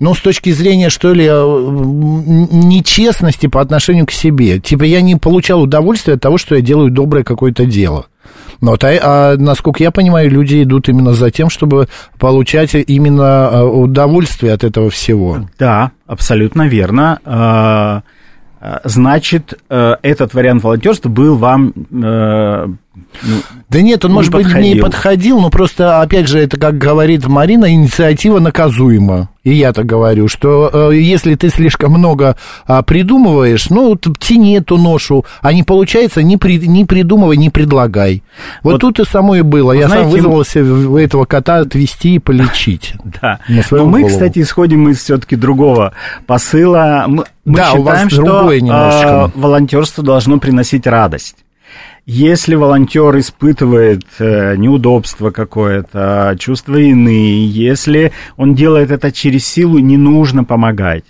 ну, 0.00 0.14
с 0.14 0.20
точки 0.20 0.50
зрения, 0.50 0.88
что 0.88 1.12
ли, 1.12 1.26
э, 1.28 1.30
нечестности 1.30 3.46
по 3.46 3.60
отношению 3.60 4.06
к 4.06 4.12
себе. 4.12 4.58
Типа, 4.58 4.84
я 4.84 5.02
не 5.02 5.16
получал 5.16 5.60
удовольствия 5.60 6.14
от 6.14 6.22
того, 6.22 6.38
что 6.38 6.54
я 6.54 6.62
делаю 6.62 6.90
доброе 6.90 7.22
какое-то 7.22 7.66
дело. 7.66 8.06
Но, 8.62 8.72
а, 8.72 8.76
а, 8.82 9.36
насколько 9.36 9.82
я 9.82 9.90
понимаю, 9.90 10.30
люди 10.30 10.62
идут 10.62 10.88
именно 10.88 11.12
за 11.12 11.30
тем, 11.30 11.50
чтобы 11.50 11.88
получать 12.18 12.74
именно 12.74 13.50
э, 13.52 13.62
удовольствие 13.62 14.54
от 14.54 14.64
этого 14.64 14.88
всего. 14.90 15.46
Да, 15.58 15.92
абсолютно 16.06 16.66
верно. 16.66 18.02
А, 18.60 18.80
значит, 18.84 19.58
э, 19.68 19.96
этот 20.02 20.34
вариант 20.34 20.62
волонтерства 20.62 21.08
был 21.08 21.36
вам 21.36 21.72
ну, 21.90 22.76
да 23.68 23.82
нет, 23.82 24.04
он, 24.04 24.12
может 24.12 24.32
подходил. 24.32 24.58
быть, 24.58 24.74
не 24.74 24.80
подходил, 24.80 25.40
но 25.40 25.50
просто, 25.50 26.00
опять 26.00 26.28
же, 26.28 26.38
это, 26.38 26.58
как 26.58 26.76
говорит 26.78 27.26
Марина, 27.26 27.72
инициатива 27.72 28.40
наказуема. 28.40 29.28
И 29.42 29.54
я 29.54 29.72
так 29.72 29.86
говорю, 29.86 30.28
что 30.28 30.90
э, 30.90 30.96
если 30.96 31.34
ты 31.34 31.48
слишком 31.48 31.92
много 31.92 32.36
э, 32.68 32.82
придумываешь, 32.82 33.70
ну, 33.70 33.96
тяни 33.96 34.58
эту 34.58 34.76
ношу, 34.76 35.24
а 35.40 35.54
не 35.54 35.62
получается, 35.62 36.22
не, 36.22 36.36
при, 36.36 36.58
не 36.58 36.84
придумывай, 36.84 37.38
не 37.38 37.48
предлагай. 37.48 38.22
Вот, 38.62 38.72
вот 38.72 38.80
тут 38.82 39.00
и 39.00 39.04
само 39.04 39.36
и 39.36 39.42
было. 39.42 39.72
Я 39.72 39.88
знаете, 39.88 40.04
сам 40.04 40.12
вызвался 40.12 40.60
этого 40.60 41.24
кота 41.24 41.58
отвести 41.58 42.16
и 42.16 42.18
полечить. 42.18 42.94
Да. 43.20 43.40
Но 43.70 43.86
мы, 43.86 44.00
голову. 44.00 44.08
кстати, 44.08 44.40
исходим 44.40 44.88
из 44.88 44.98
все-таки 44.98 45.36
другого 45.36 45.92
посыла. 46.26 47.04
Мы, 47.06 47.24
мы 47.44 47.56
да, 47.56 47.72
считаем, 47.72 48.08
что 48.08 48.52
э, 48.52 49.28
волонтерство 49.34 50.04
должно 50.04 50.38
приносить 50.38 50.86
радость. 50.86 51.36
Если 52.06 52.54
волонтер 52.54 53.16
испытывает 53.18 54.04
э, 54.18 54.56
неудобство 54.56 55.30
какое-то, 55.30 56.36
чувство 56.38 56.76
вины, 56.76 57.46
если 57.46 58.12
он 58.36 58.54
делает 58.54 58.90
это 58.90 59.12
через 59.12 59.46
силу, 59.46 59.78
не 59.78 59.96
нужно 59.96 60.44
помогать. 60.44 61.04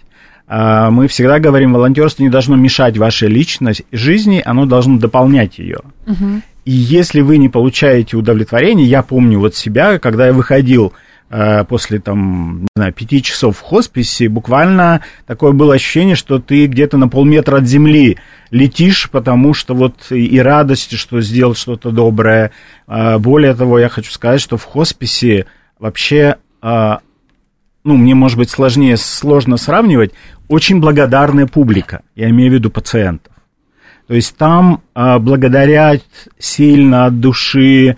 Э, 0.49 0.89
мы 0.91 1.09
всегда 1.09 1.39
говорим, 1.39 1.73
волонтерство 1.73 2.23
не 2.23 2.29
должно 2.29 2.57
мешать 2.57 2.99
вашей 2.99 3.29
личной 3.29 3.75
жизни, 3.93 4.43
оно 4.45 4.67
должно 4.67 4.99
дополнять 4.99 5.59
ее. 5.59 5.79
Угу. 6.07 6.43
И 6.67 6.73
если 6.73 7.21
вы 7.21 7.39
не 7.39 7.49
получаете 7.49 8.17
удовлетворение, 8.17 8.87
я 8.87 9.03
помню 9.03 9.39
вот 9.39 9.55
себя, 9.55 9.99
когда 9.99 10.27
я 10.27 10.33
выходил 10.33 10.93
Э, 11.33 11.63
после 11.63 12.01
там, 12.01 12.63
не 12.63 12.69
знаю, 12.75 12.93
пяти 12.93 13.23
часов 13.23 13.59
в 13.59 13.61
хосписе, 13.61 14.29
буквально 14.29 15.03
такое 15.29 15.53
было 15.53 15.75
ощущение, 15.75 16.17
что 16.17 16.41
ты 16.41 16.67
где-то 16.67 16.97
на 16.97 17.09
полметра 17.09 17.59
от 17.59 17.69
земли 17.69 18.19
летишь, 18.51 19.09
потому 19.11 19.55
что 19.55 19.75
вот 19.75 20.11
и 20.11 20.39
радость, 20.41 20.97
что 20.97 21.21
сделал 21.21 21.55
что-то 21.55 21.91
доброе. 21.91 22.51
Э, 22.87 23.19
более 23.19 23.55
того, 23.55 23.79
я 23.79 23.89
хочу 23.89 24.11
сказать, 24.11 24.41
что 24.41 24.57
в 24.57 24.65
хосписе 24.65 25.47
вообще, 25.79 26.37
э, 26.63 26.97
ну, 27.85 27.97
мне, 27.97 28.15
может 28.15 28.39
быть, 28.39 28.51
сложнее, 28.51 28.97
сложно 28.97 29.57
сравнивать, 29.57 30.13
очень 30.49 30.81
благодарная 30.81 31.47
публика, 31.47 32.03
я 32.15 32.29
имею 32.31 32.51
в 32.51 32.55
виду 32.55 32.71
пациентов. 32.71 33.33
То 34.09 34.15
есть 34.15 34.37
там 34.37 34.83
благодарят 34.97 36.03
сильно 36.37 37.07
от 37.07 37.21
души, 37.21 37.97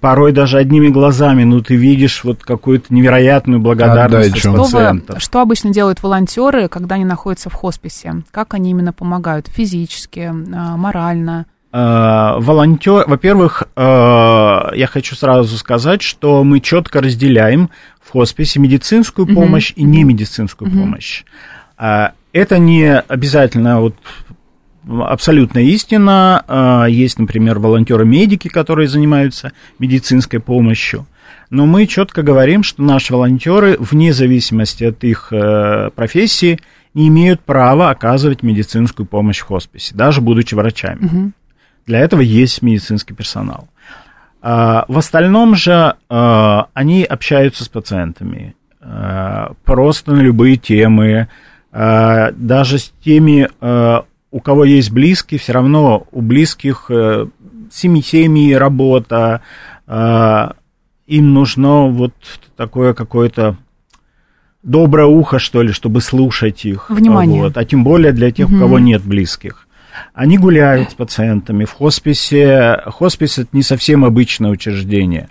порой 0.00 0.32
даже 0.32 0.58
одними 0.58 0.88
глазами, 0.88 1.44
ну, 1.44 1.60
ты 1.60 1.76
видишь 1.76 2.24
вот 2.24 2.42
какую-то 2.42 2.92
невероятную 2.92 3.60
благодарность 3.60 4.28
Отдачу. 4.30 4.40
Что, 4.40 4.50
вы- 4.52 4.58
пациентов. 4.64 5.22
что 5.22 5.40
обычно 5.40 5.72
делают 5.72 6.02
волонтеры, 6.02 6.68
когда 6.68 6.96
они 6.96 7.04
находятся 7.04 7.50
в 7.50 7.54
хосписе? 7.54 8.22
Как 8.30 8.54
они 8.54 8.70
именно 8.70 8.92
помогают? 8.92 9.48
Физически, 9.48 10.30
а, 10.54 10.76
морально? 10.76 11.46
Э, 11.70 12.36
волонтер, 12.38 13.04
во-первых, 13.06 13.64
э, 13.76 13.80
я 13.82 14.86
хочу 14.90 15.14
сразу 15.14 15.56
сказать, 15.58 16.00
что 16.00 16.42
мы 16.42 16.60
четко 16.60 17.02
разделяем 17.02 17.68
в 18.02 18.10
хосписе 18.12 18.58
медицинскую 18.58 19.26
помощь 19.26 19.74
и 19.76 19.82
немедицинскую 19.84 20.70
Мгм. 20.70 20.80
помощь. 20.80 21.24
А, 21.76 22.12
Это 22.34 22.58
не 22.58 22.94
обязательно 22.94 23.80
вот 23.80 23.94
абсолютная 24.88 25.64
истина. 25.64 26.44
А, 26.46 26.86
Есть, 26.86 27.18
например, 27.18 27.58
волонтеры-медики, 27.58 28.48
которые 28.48 28.88
занимаются 28.88 29.52
медицинской 29.78 30.40
помощью. 30.40 31.06
Но 31.50 31.66
мы 31.66 31.86
четко 31.86 32.22
говорим, 32.22 32.62
что 32.62 32.82
наши 32.82 33.12
волонтеры, 33.12 33.76
вне 33.78 34.12
зависимости 34.12 34.84
от 34.84 35.02
их 35.04 35.28
э, 35.32 35.90
профессии, 35.94 36.58
не 36.94 37.08
имеют 37.08 37.40
права 37.40 37.90
оказывать 37.90 38.42
медицинскую 38.42 39.06
помощь 39.06 39.38
в 39.38 39.44
хосписе, 39.44 39.94
даже 39.94 40.20
будучи 40.20 40.54
врачами. 40.54 40.98
Мгм. 41.00 41.34
Для 41.86 42.00
этого 42.00 42.20
есть 42.20 42.60
медицинский 42.62 43.14
персонал. 43.14 43.68
А, 44.42 44.84
В 44.88 44.98
остальном 44.98 45.54
же 45.54 45.94
а, 46.08 46.66
они 46.74 47.04
общаются 47.04 47.64
с 47.64 47.68
пациентами 47.68 48.54
просто 49.64 50.12
на 50.12 50.20
любые 50.20 50.56
темы, 50.56 51.28
даже 51.70 52.78
с 52.78 52.92
теми, 53.04 53.48
у 54.30 54.40
кого 54.40 54.64
есть 54.64 54.90
близкие, 54.90 55.38
все 55.38 55.52
равно 55.52 56.06
у 56.12 56.20
близких 56.20 56.86
э, 56.90 57.26
семьи, 57.70 58.02
семьи, 58.02 58.52
работа, 58.52 59.42
а, 59.86 60.54
им 61.06 61.32
нужно 61.32 61.86
вот 61.88 62.12
такое 62.56 62.92
какое-то 62.92 63.56
доброе 64.62 65.06
ухо, 65.06 65.38
что 65.38 65.62
ли, 65.62 65.72
чтобы 65.72 66.00
слушать 66.00 66.64
их. 66.64 66.90
Внимание. 66.90 67.42
Вот. 67.42 67.56
А 67.56 67.64
тем 67.64 67.84
более 67.84 68.12
для 68.12 68.30
тех, 68.30 68.48
у 68.48 68.52
Мгм. 68.52 68.60
кого 68.60 68.78
нет 68.78 69.02
близких. 69.02 69.66
Они 70.14 70.38
гуляют 70.38 70.90
с 70.90 70.94
пациентами. 70.94 71.64
В 71.64 71.72
хосписе, 71.72 72.82
хоспис 72.86 73.38
это 73.38 73.48
не 73.52 73.62
совсем 73.62 74.04
обычное 74.04 74.50
учреждение. 74.50 75.28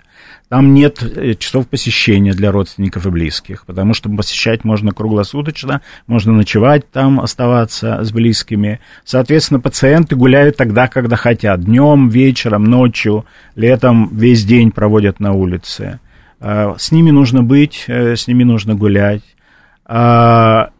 Там 0.48 0.72
нет 0.72 1.02
э, 1.02 1.34
часов 1.34 1.68
посещения 1.68 2.32
для 2.32 2.50
родственников 2.50 3.06
и 3.06 3.10
близких, 3.10 3.66
потому 3.66 3.92
что 3.92 4.08
посещать 4.08 4.64
можно 4.64 4.92
круглосуточно, 4.92 5.82
можно 6.06 6.32
ночевать 6.32 6.90
там, 6.90 7.20
оставаться 7.20 8.02
с 8.02 8.10
близкими. 8.12 8.80
Соответственно, 9.04 9.60
пациенты 9.60 10.16
гуляют 10.16 10.56
тогда, 10.56 10.88
когда 10.88 11.16
хотят. 11.16 11.64
Днем, 11.64 12.08
вечером, 12.08 12.64
ночью, 12.64 13.26
летом 13.56 14.08
весь 14.16 14.44
день 14.46 14.70
проводят 14.70 15.20
на 15.20 15.32
улице. 15.32 16.00
А, 16.40 16.76
С 16.78 16.92
ними 16.92 17.10
нужно 17.10 17.42
быть, 17.42 17.84
э, 17.86 18.16
с 18.16 18.26
ними 18.26 18.44
нужно 18.44 18.74
гулять. 18.74 19.22
А, 19.84 20.70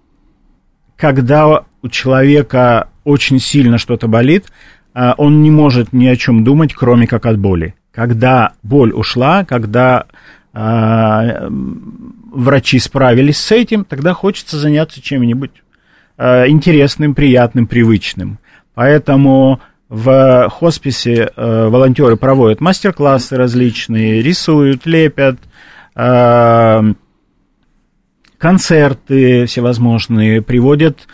Когда 0.97 1.65
у 1.83 1.89
человека 1.91 2.89
очень 3.05 3.39
сильно 3.39 3.77
что-то 3.77 4.09
болит, 4.09 4.47
а, 4.95 5.15
он 5.19 5.43
не 5.43 5.51
может 5.51 5.93
ни 5.93 6.07
о 6.07 6.17
чем 6.17 6.43
думать, 6.43 6.73
кроме 6.73 7.07
как 7.07 7.27
от 7.27 7.39
боли. 7.39 7.75
Когда 7.99 8.53
боль 8.63 8.93
ушла, 8.93 9.45
когда 9.45 10.07
м, 10.55 12.15
врачи 12.33 12.79
справились 12.79 13.39
с 13.39 13.51
этим, 13.51 13.85
тогда 13.85 14.15
хочется 14.15 14.57
заняться 14.57 15.03
чем-нибудь 15.03 15.51
а, 16.17 16.47
интересным, 16.47 17.17
приятным, 17.17 17.67
привычным. 17.67 18.39
Поэтому 18.75 19.61
в 19.89 20.49
хосписе 20.49 21.33
э, 21.35 21.69
волонтеры 21.69 22.17
проводят 22.17 22.61
мастер-классы 22.61 23.37
различные, 23.37 24.23
рисуют, 24.23 24.87
лепят, 24.87 25.41
а, 25.97 26.85
концерты 28.37 29.47
всевозможные, 29.47 30.41
приводят 30.41 31.01
э, 31.01 31.05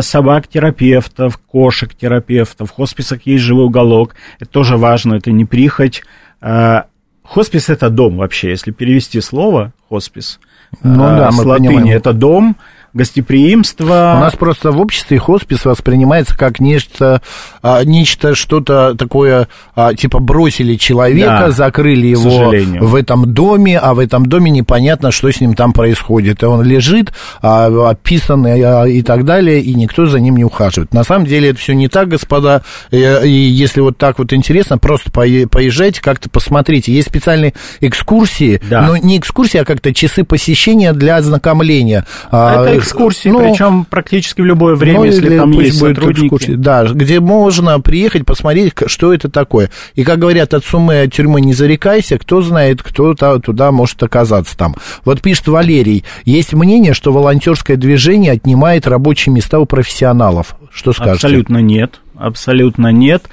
собак-терапевтов, 0.00 1.38
кошек-терапевтов. 1.38 2.70
В 2.70 2.74
хосписах 2.74 3.22
есть 3.26 3.44
живой 3.44 3.66
уголок. 3.66 4.14
Это 4.40 4.50
тоже 4.50 4.76
важно, 4.76 5.14
это 5.14 5.30
не 5.32 5.44
прихоть. 5.44 6.02
Э, 6.40 6.82
Хоспис 7.28 7.68
это 7.68 7.90
дом 7.90 8.18
вообще, 8.18 8.50
если 8.50 8.70
перевести 8.70 9.20
слово 9.20 9.72
хоспис. 9.88 10.38
Ну 10.82 11.04
э, 11.04 11.16
да, 11.16 11.30
с 11.32 11.36
мы 11.36 11.44
латыни 11.44 11.68
понимаем. 11.68 11.96
это 11.96 12.12
дом, 12.12 12.56
гостеприимство. 12.96 14.14
У 14.16 14.20
нас 14.20 14.34
просто 14.34 14.72
в 14.72 14.80
обществе 14.80 15.18
хоспис 15.18 15.64
воспринимается 15.64 16.36
как 16.36 16.60
нечто, 16.60 17.22
а, 17.62 17.84
нечто 17.84 18.34
что-то 18.34 18.94
такое, 18.96 19.48
а, 19.74 19.94
типа 19.94 20.18
бросили 20.18 20.76
человека, 20.76 21.44
Да, 21.46 21.50
закрыли 21.50 22.06
его 22.08 22.30
сожалению. 22.30 22.86
в 22.86 22.94
этом 22.94 23.32
доме, 23.32 23.78
а 23.78 23.94
в 23.94 23.98
этом 23.98 24.26
доме 24.26 24.50
непонятно, 24.50 25.10
что 25.12 25.30
с 25.30 25.40
ним 25.40 25.54
там 25.54 25.72
происходит. 25.72 26.42
И 26.42 26.46
он 26.46 26.62
лежит, 26.62 27.12
а, 27.42 27.90
описанный 27.90 28.60
а, 28.62 28.84
и 28.84 29.02
так 29.02 29.24
далее, 29.24 29.60
и 29.60 29.74
никто 29.74 30.06
за 30.06 30.18
ним 30.20 30.36
не 30.36 30.44
ухаживает. 30.44 30.92
На 30.94 31.04
самом 31.04 31.26
деле 31.26 31.50
это 31.50 31.58
все 31.60 31.74
не 31.74 31.88
так, 31.88 32.08
господа. 32.08 32.62
И, 32.90 32.96
если 32.98 33.80
вот 33.80 33.98
так 33.98 34.18
вот 34.18 34.32
интересно, 34.32 34.78
просто 34.78 35.10
пое- 35.10 35.46
поезжайте, 35.46 36.00
как-то 36.00 36.28
посмотрите. 36.30 36.92
Есть 36.92 37.08
специальные 37.08 37.54
экскурсии, 37.80 38.60
Да. 38.68 38.82
но 38.82 38.96
не 38.96 39.18
экскурсии, 39.18 39.58
а 39.58 39.64
как-то 39.64 39.92
часы 39.94 40.24
посещения 40.24 40.92
для 40.92 41.16
ознакомления. 41.16 42.04
Это 42.30 42.78
экскурсии, 42.86 43.28
ну, 43.28 43.40
причем 43.40 43.84
практически 43.84 44.40
в 44.40 44.44
любое 44.44 44.74
время, 44.74 44.98
ну, 45.00 45.04
если 45.04 45.26
или 45.26 45.38
там 45.38 45.50
есть 45.52 45.80
будет 45.80 45.96
сотрудники. 45.96 46.24
экскурсия. 46.26 46.56
Да, 46.56 46.84
где 46.84 47.20
можно 47.20 47.80
приехать, 47.80 48.24
посмотреть, 48.24 48.72
что 48.86 49.12
это 49.12 49.30
такое. 49.30 49.70
И, 49.94 50.04
как 50.04 50.18
говорят, 50.18 50.54
от 50.54 50.64
суммы 50.64 51.02
от 51.02 51.12
тюрьмы 51.12 51.40
не 51.40 51.52
зарекайся, 51.52 52.18
кто 52.18 52.42
знает, 52.42 52.82
кто 52.82 53.14
туда 53.14 53.72
может 53.72 54.02
оказаться 54.02 54.56
там. 54.56 54.76
Вот 55.04 55.20
пишет 55.20 55.48
Валерий, 55.48 56.04
есть 56.24 56.52
мнение, 56.52 56.94
что 56.94 57.12
волонтерское 57.12 57.76
движение 57.76 58.32
отнимает 58.32 58.86
рабочие 58.86 59.32
места 59.32 59.58
у 59.58 59.66
профессионалов. 59.66 60.56
Что 60.72 60.92
скажете? 60.92 61.26
Абсолютно 61.26 61.58
нет. 61.58 62.00
Абсолютно 62.18 62.88
нет. 62.92 63.28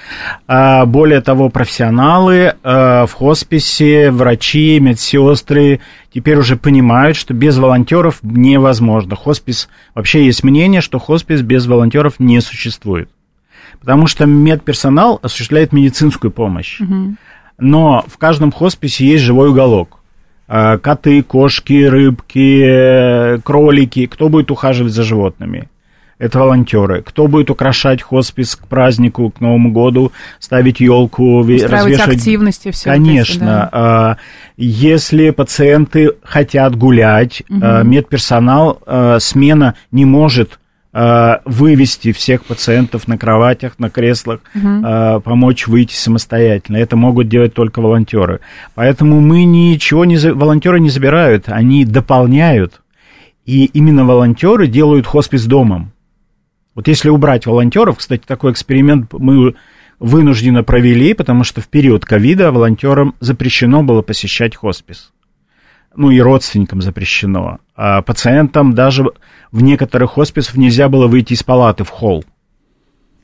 А, 0.47 0.85
более 0.85 1.21
того, 1.21 1.49
профессионалы 1.49 2.55
а, 2.63 3.05
в 3.05 3.13
хосписе, 3.13 4.11
врачи, 4.11 4.79
медсестры 4.79 5.79
теперь 6.13 6.37
уже 6.37 6.57
понимают, 6.57 7.15
что 7.15 7.33
без 7.33 7.57
волонтеров 7.57 8.19
невозможно. 8.21 9.15
Хоспис, 9.15 9.69
вообще 9.95 10.25
есть 10.25 10.43
мнение, 10.43 10.81
что 10.81 10.99
хоспис 10.99 11.41
без 11.41 11.65
волонтеров 11.65 12.19
не 12.19 12.41
существует. 12.41 13.09
Потому 13.79 14.07
что 14.07 14.25
медперсонал 14.25 15.19
осуществляет 15.21 15.71
медицинскую 15.71 16.31
помощь. 16.31 16.79
Но 17.59 18.03
в 18.07 18.17
каждом 18.17 18.51
хосписе 18.51 19.05
есть 19.05 19.23
живой 19.23 19.49
уголок. 19.49 19.99
А, 20.47 20.77
Коты, 20.77 21.23
кошки, 21.23 21.85
рыбки, 21.85 22.61
э, 22.63 23.39
кролики. 23.39 24.07
Кто 24.07 24.29
будет 24.29 24.51
ухаживать 24.51 24.91
за 24.91 25.03
животными? 25.03 25.69
Это 26.19 26.39
волонтеры. 26.39 27.01
Кто 27.01 27.27
будет 27.27 27.49
украшать 27.49 28.01
хоспис 28.01 28.55
к 28.55 28.67
празднику, 28.67 29.31
к 29.31 29.41
Новому 29.41 29.71
году, 29.71 30.11
ставить 30.39 30.79
елку, 30.79 31.39
Устраивать 31.39 31.71
развешивать 31.71 32.17
активности, 32.17 32.71
все 32.71 32.89
Конечно. 32.91 33.69
а, 33.71 34.17
Если 34.55 35.31
пациенты 35.31 36.11
хотят 36.23 36.75
гулять, 36.75 37.43
а, 37.49 37.83
медперсонал, 37.83 38.79
а, 38.85 39.19
смена 39.19 39.75
не 39.91 40.05
может 40.05 40.59
а, 40.95 41.41
вывести 41.45 42.11
всех 42.11 42.45
пациентов 42.45 43.07
на 43.07 43.17
кроватях, 43.17 43.79
на 43.79 43.89
креслах, 43.89 44.41
а, 44.53 45.19
помочь 45.21 45.65
выйти 45.65 45.95
самостоятельно. 45.95 46.77
Это 46.77 46.95
могут 46.95 47.27
делать 47.27 47.55
только 47.55 47.81
волонтеры. 47.81 48.41
Поэтому 48.75 49.19
мы 49.19 49.43
ничего 49.43 50.05
не... 50.05 50.17
Волонтеры 50.17 50.79
не 50.79 50.91
забирают, 50.91 51.45
они 51.47 51.83
дополняют. 51.83 52.81
И 53.47 53.65
именно 53.65 54.05
волонтеры 54.05 54.67
делают 54.67 55.07
хоспис 55.07 55.45
домом. 55.45 55.92
Вот 56.75 56.87
если 56.87 57.09
убрать 57.09 57.45
волонтеров, 57.45 57.97
кстати, 57.97 58.23
такой 58.25 58.51
эксперимент 58.51 59.11
мы 59.13 59.55
вынужденно 59.99 60.63
провели, 60.63 61.13
потому 61.13 61.43
что 61.43 61.61
в 61.61 61.67
период 61.67 62.05
ковида 62.05 62.51
волонтерам 62.51 63.15
запрещено 63.19 63.83
было 63.83 64.01
посещать 64.01 64.55
хоспис. 64.55 65.11
Ну 65.95 66.09
и 66.09 66.19
родственникам 66.19 66.81
запрещено. 66.81 67.59
А 67.75 68.01
пациентам 68.01 68.73
даже 68.73 69.05
в 69.51 69.61
некоторых 69.61 70.11
хосписах 70.11 70.55
нельзя 70.57 70.89
было 70.89 71.07
выйти 71.07 71.33
из 71.33 71.43
палаты 71.43 71.83
в 71.83 71.89
холл. 71.89 72.25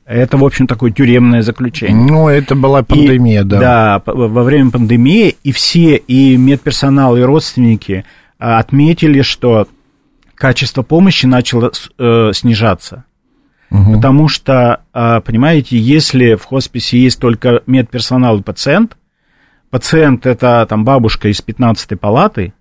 Это, 0.06 0.38
в 0.38 0.44
общем, 0.44 0.66
такое 0.66 0.90
тюремное 0.90 1.42
заключение. 1.42 2.10
Ну, 2.10 2.28
это 2.28 2.56
была 2.56 2.82
пандемия, 2.82 3.42
И- 3.42 3.44
да. 3.44 3.60
Да, 3.60 4.02
во 4.06 4.42
время 4.42 4.70
пандемии 4.70 5.36
и 5.44 5.52
все, 5.52 5.96
и 5.96 6.36
медперсонал, 6.36 7.16
и 7.16 7.20
родственники 7.20 8.04
а, 8.38 8.58
отметили, 8.58 9.22
что 9.22 9.68
качество 10.34 10.82
помощи 10.82 11.26
начало 11.26 11.70
э, 11.98 12.30
снижаться. 12.32 13.04
Потому 13.70 14.28
что, 14.28 14.82
а, 14.92 15.20
понимаете, 15.20 15.78
если 15.78 16.34
в 16.34 16.44
хосписе 16.44 16.98
есть 16.98 17.20
только 17.20 17.62
медперсонал 17.66 18.38
и 18.38 18.42
пациент, 18.42 18.96
пациент 19.70 20.26
это 20.26 20.66
там 20.68 20.84
бабушка 20.84 21.28
из 21.28 21.40
15 21.40 21.98
палаты, 21.98 22.52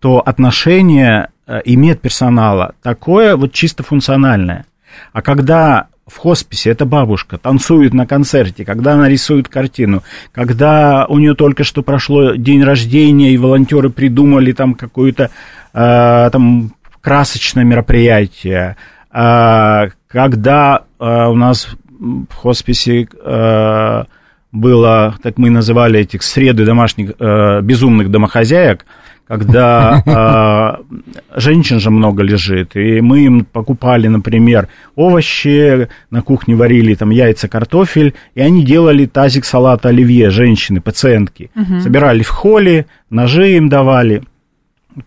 то 0.00 0.20
отношение 0.20 1.28
э, 1.46 1.60
и 1.62 1.76
медперсонала 1.76 2.74
такое 2.82 3.36
вот 3.36 3.52
чисто 3.52 3.82
функциональное. 3.82 4.66
А 5.12 5.22
когда 5.22 5.88
в 6.06 6.18
хосписе 6.18 6.70
эта 6.70 6.84
бабушка 6.84 7.36
танцует 7.36 7.92
на 7.92 8.06
концерте, 8.06 8.64
когда 8.64 8.94
она 8.94 9.08
рисует 9.08 9.48
картину, 9.48 10.02
когда 10.32 11.06
у 11.08 11.18
нее 11.18 11.34
только 11.34 11.64
что 11.64 11.82
прошло 11.82 12.34
день 12.34 12.62
рождения, 12.62 13.32
и 13.32 13.38
волонтеры 13.38 13.90
придумали 13.90 14.52
там 14.52 14.74
какое-то 14.74 15.30
э, 15.74 16.30
там 16.30 16.72
красочное 17.00 17.64
мероприятие, 17.64 18.76
э, 19.12 19.88
когда 20.16 20.84
э, 20.98 21.26
у 21.26 21.34
нас 21.34 21.68
в 22.00 22.34
хосписе 22.34 23.06
э, 23.22 24.04
было, 24.50 25.14
так 25.22 25.36
мы 25.36 25.50
называли 25.50 26.00
этих 26.00 26.22
среды 26.22 26.64
домашних 26.64 27.12
э, 27.18 27.60
безумных 27.60 28.10
домохозяек, 28.10 28.86
когда 29.28 30.02
э, 30.80 31.38
женщин 31.38 31.80
же 31.80 31.90
много 31.90 32.22
лежит, 32.22 32.76
и 32.76 33.02
мы 33.02 33.26
им 33.26 33.44
покупали, 33.44 34.08
например, 34.08 34.68
овощи, 34.94 35.88
на 36.10 36.22
кухне 36.22 36.54
варили 36.54 36.94
там 36.94 37.10
яйца, 37.10 37.46
картофель, 37.46 38.14
и 38.34 38.40
они 38.40 38.64
делали 38.64 39.04
тазик 39.04 39.44
салата 39.44 39.90
оливье, 39.90 40.30
женщины, 40.30 40.80
пациентки. 40.80 41.50
Угу. 41.54 41.80
Собирали 41.80 42.22
в 42.22 42.30
холле, 42.30 42.86
ножи 43.10 43.50
им 43.50 43.68
давали, 43.68 44.22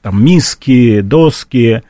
там 0.03 0.23
миски, 0.23 1.01
доски, 1.01 1.81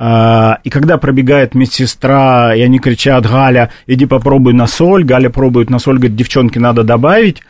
и 0.00 0.70
когда 0.70 0.96
пробегает 0.96 1.54
медсестра, 1.54 2.54
и 2.54 2.62
они 2.62 2.78
кричат, 2.78 3.26
Галя, 3.26 3.70
иди 3.86 4.06
попробуй 4.06 4.54
на 4.54 4.66
соль, 4.66 5.04
Галя 5.04 5.28
пробует 5.28 5.68
на 5.68 5.78
соль, 5.78 5.96
говорит, 5.96 6.16
девчонки, 6.16 6.58
надо 6.58 6.84
добавить, 6.84 7.42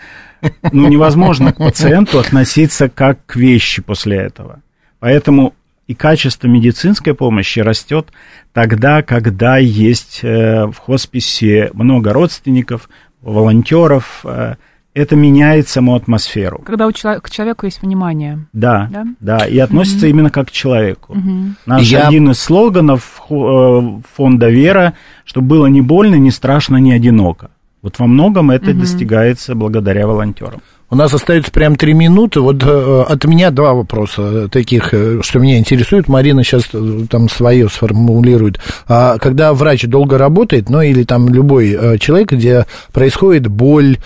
ну, 0.73 0.89
невозможно 0.89 1.53
к 1.53 1.59
пациенту 1.59 2.19
относиться 2.19 2.89
как 2.89 3.25
к 3.27 3.37
вещи 3.37 3.83
после 3.83 4.17
этого. 4.17 4.61
Поэтому 4.99 5.55
и 5.87 5.95
качество 5.95 6.47
медицинской 6.47 7.15
помощи 7.15 7.61
растет 7.61 8.09
тогда, 8.53 9.03
когда 9.03 9.59
есть 9.59 10.21
э, 10.23 10.67
в 10.67 10.77
хосписе 10.77 11.71
много 11.73 12.13
родственников, 12.13 12.89
волонтеров, 13.23 14.21
э, 14.25 14.55
это 14.95 15.17
меняет 15.17 15.69
саму 15.69 15.95
атмосферу. 15.95 16.63
Когда 16.65 16.87
у 16.87 16.93
человека, 16.93 17.27
к 17.27 17.31
человеку 17.31 17.67
есть 17.67 17.83
внимание. 17.83 18.47
Да, 18.53 18.89
да, 18.91 19.07
да 19.21 19.47
и 19.47 19.59
относится 19.59 20.07
mm-hmm. 20.07 20.11
именно 20.11 20.31
как 20.31 20.49
к 20.49 20.51
человеку. 20.51 21.15
Mm-hmm. 21.15 21.53
Наш 21.67 21.83
Я... 21.83 22.09
один 22.09 22.31
из 22.31 22.41
слоганов 22.41 23.23
э, 23.31 24.01
фонда 24.15 24.49
«Вера», 24.49 24.95
что 25.25 25.41
было 25.41 25.67
не 25.67 25.81
больно, 25.81 26.17
не 26.17 26.31
страшно, 26.31 26.77
не 26.79 26.93
одиноко. 26.93 27.51
Вот 27.83 27.99
во 27.99 28.07
многом 28.07 28.51
это 28.51 28.71
mm-hmm. 28.71 28.81
достигается 28.81 29.55
благодаря 29.55 30.07
волонтерам. 30.07 30.61
У 30.91 30.97
нас 30.97 31.15
остается 31.15 31.53
прям 31.53 31.77
три 31.77 31.95
минуты. 31.95 32.41
Вот 32.41 32.63
э, 32.65 33.05
от 33.09 33.25
меня 33.25 33.53
два 33.53 33.75
вопроса 33.75 34.23
э, 34.23 34.49
таких, 34.51 34.93
э, 34.93 35.21
что 35.23 35.39
меня 35.39 35.57
интересует. 35.59 36.09
Марина 36.09 36.43
сейчас 36.43 36.65
там 37.09 37.29
свое 37.29 37.69
сформулирует. 37.69 38.59
А 38.89 39.19
когда 39.19 39.55
врач 39.55 39.85
долго 39.85 40.19
работает, 40.19 40.69
ну 40.69 40.83
или 40.83 41.05
там 41.05 41.29
любой 41.29 41.99
человек, 42.01 42.33
где 42.33 42.67
происходит 42.93 43.47
боль, 43.47 43.99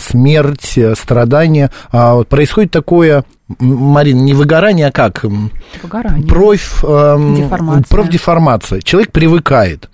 смерть, 0.00 0.78
страдания, 0.94 1.70
а 1.90 2.22
происходит 2.22 2.70
такое 2.70 3.24
Марина, 3.58 4.20
не 4.20 4.34
выгорание, 4.34 4.88
а 4.88 4.92
как? 4.92 5.24
Выгорание. 5.82 6.26
Проф, 6.26 6.84
эм, 6.84 7.34
Деформация. 7.34 7.88
профдеформация. 7.88 8.80
Человек 8.82 9.10
привыкает. 9.10 9.88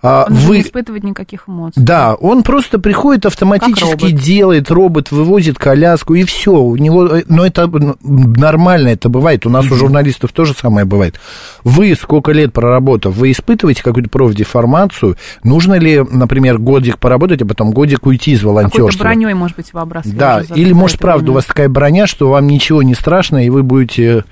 А, 0.00 0.26
он 0.28 0.34
вы... 0.34 0.56
не 0.56 0.62
испытывает 0.62 1.02
никаких 1.02 1.48
эмоций. 1.48 1.82
Да, 1.82 2.14
он 2.14 2.44
просто 2.44 2.78
приходит 2.78 3.26
автоматически 3.26 4.04
робот. 4.04 4.14
делает, 4.14 4.70
робот 4.70 5.10
вывозит 5.10 5.58
коляску 5.58 6.14
и 6.14 6.22
все. 6.22 6.52
У 6.52 6.76
него, 6.76 7.06
э, 7.06 7.24
но 7.28 7.44
это 7.44 7.68
нормально, 8.02 8.88
это 8.88 9.08
бывает. 9.08 9.44
У 9.44 9.50
нас 9.50 9.64
mm-hmm. 9.64 9.72
у 9.72 9.76
журналистов 9.76 10.32
тоже 10.32 10.54
самое 10.54 10.86
бывает. 10.86 11.18
Вы 11.64 11.96
сколько 11.96 12.30
лет 12.30 12.52
проработав, 12.52 13.16
вы 13.16 13.32
испытываете 13.32 13.82
какую-то 13.82 14.08
профдеформацию? 14.08 15.16
Нужно 15.42 15.74
ли, 15.74 16.04
например, 16.08 16.58
годик 16.58 16.98
поработать, 16.98 17.42
а 17.42 17.46
потом 17.46 17.72
годик 17.72 18.06
уйти 18.06 18.32
из 18.32 18.42
волонтерства? 18.44 18.86
Какой-то 18.86 18.98
броней, 19.02 19.34
может 19.34 19.56
быть, 19.56 19.72
вы 19.72 19.80
Да, 20.04 20.42
или, 20.54 20.72
может, 20.72 20.98
правда, 21.00 21.32
у 21.32 21.34
вас 21.34 21.44
такая 21.44 21.68
броня, 21.68 22.06
что 22.06 22.30
вам 22.30 22.46
ничего 22.46 22.84
не 22.84 22.94
страшно, 22.94 23.44
и 23.44 23.50
вы 23.50 23.64
будете, 23.64 24.24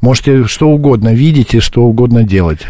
можете 0.00 0.44
что 0.44 0.68
угодно 0.68 1.12
видеть 1.12 1.54
и 1.54 1.60
что 1.60 1.82
угодно 1.82 2.24
делать. 2.24 2.60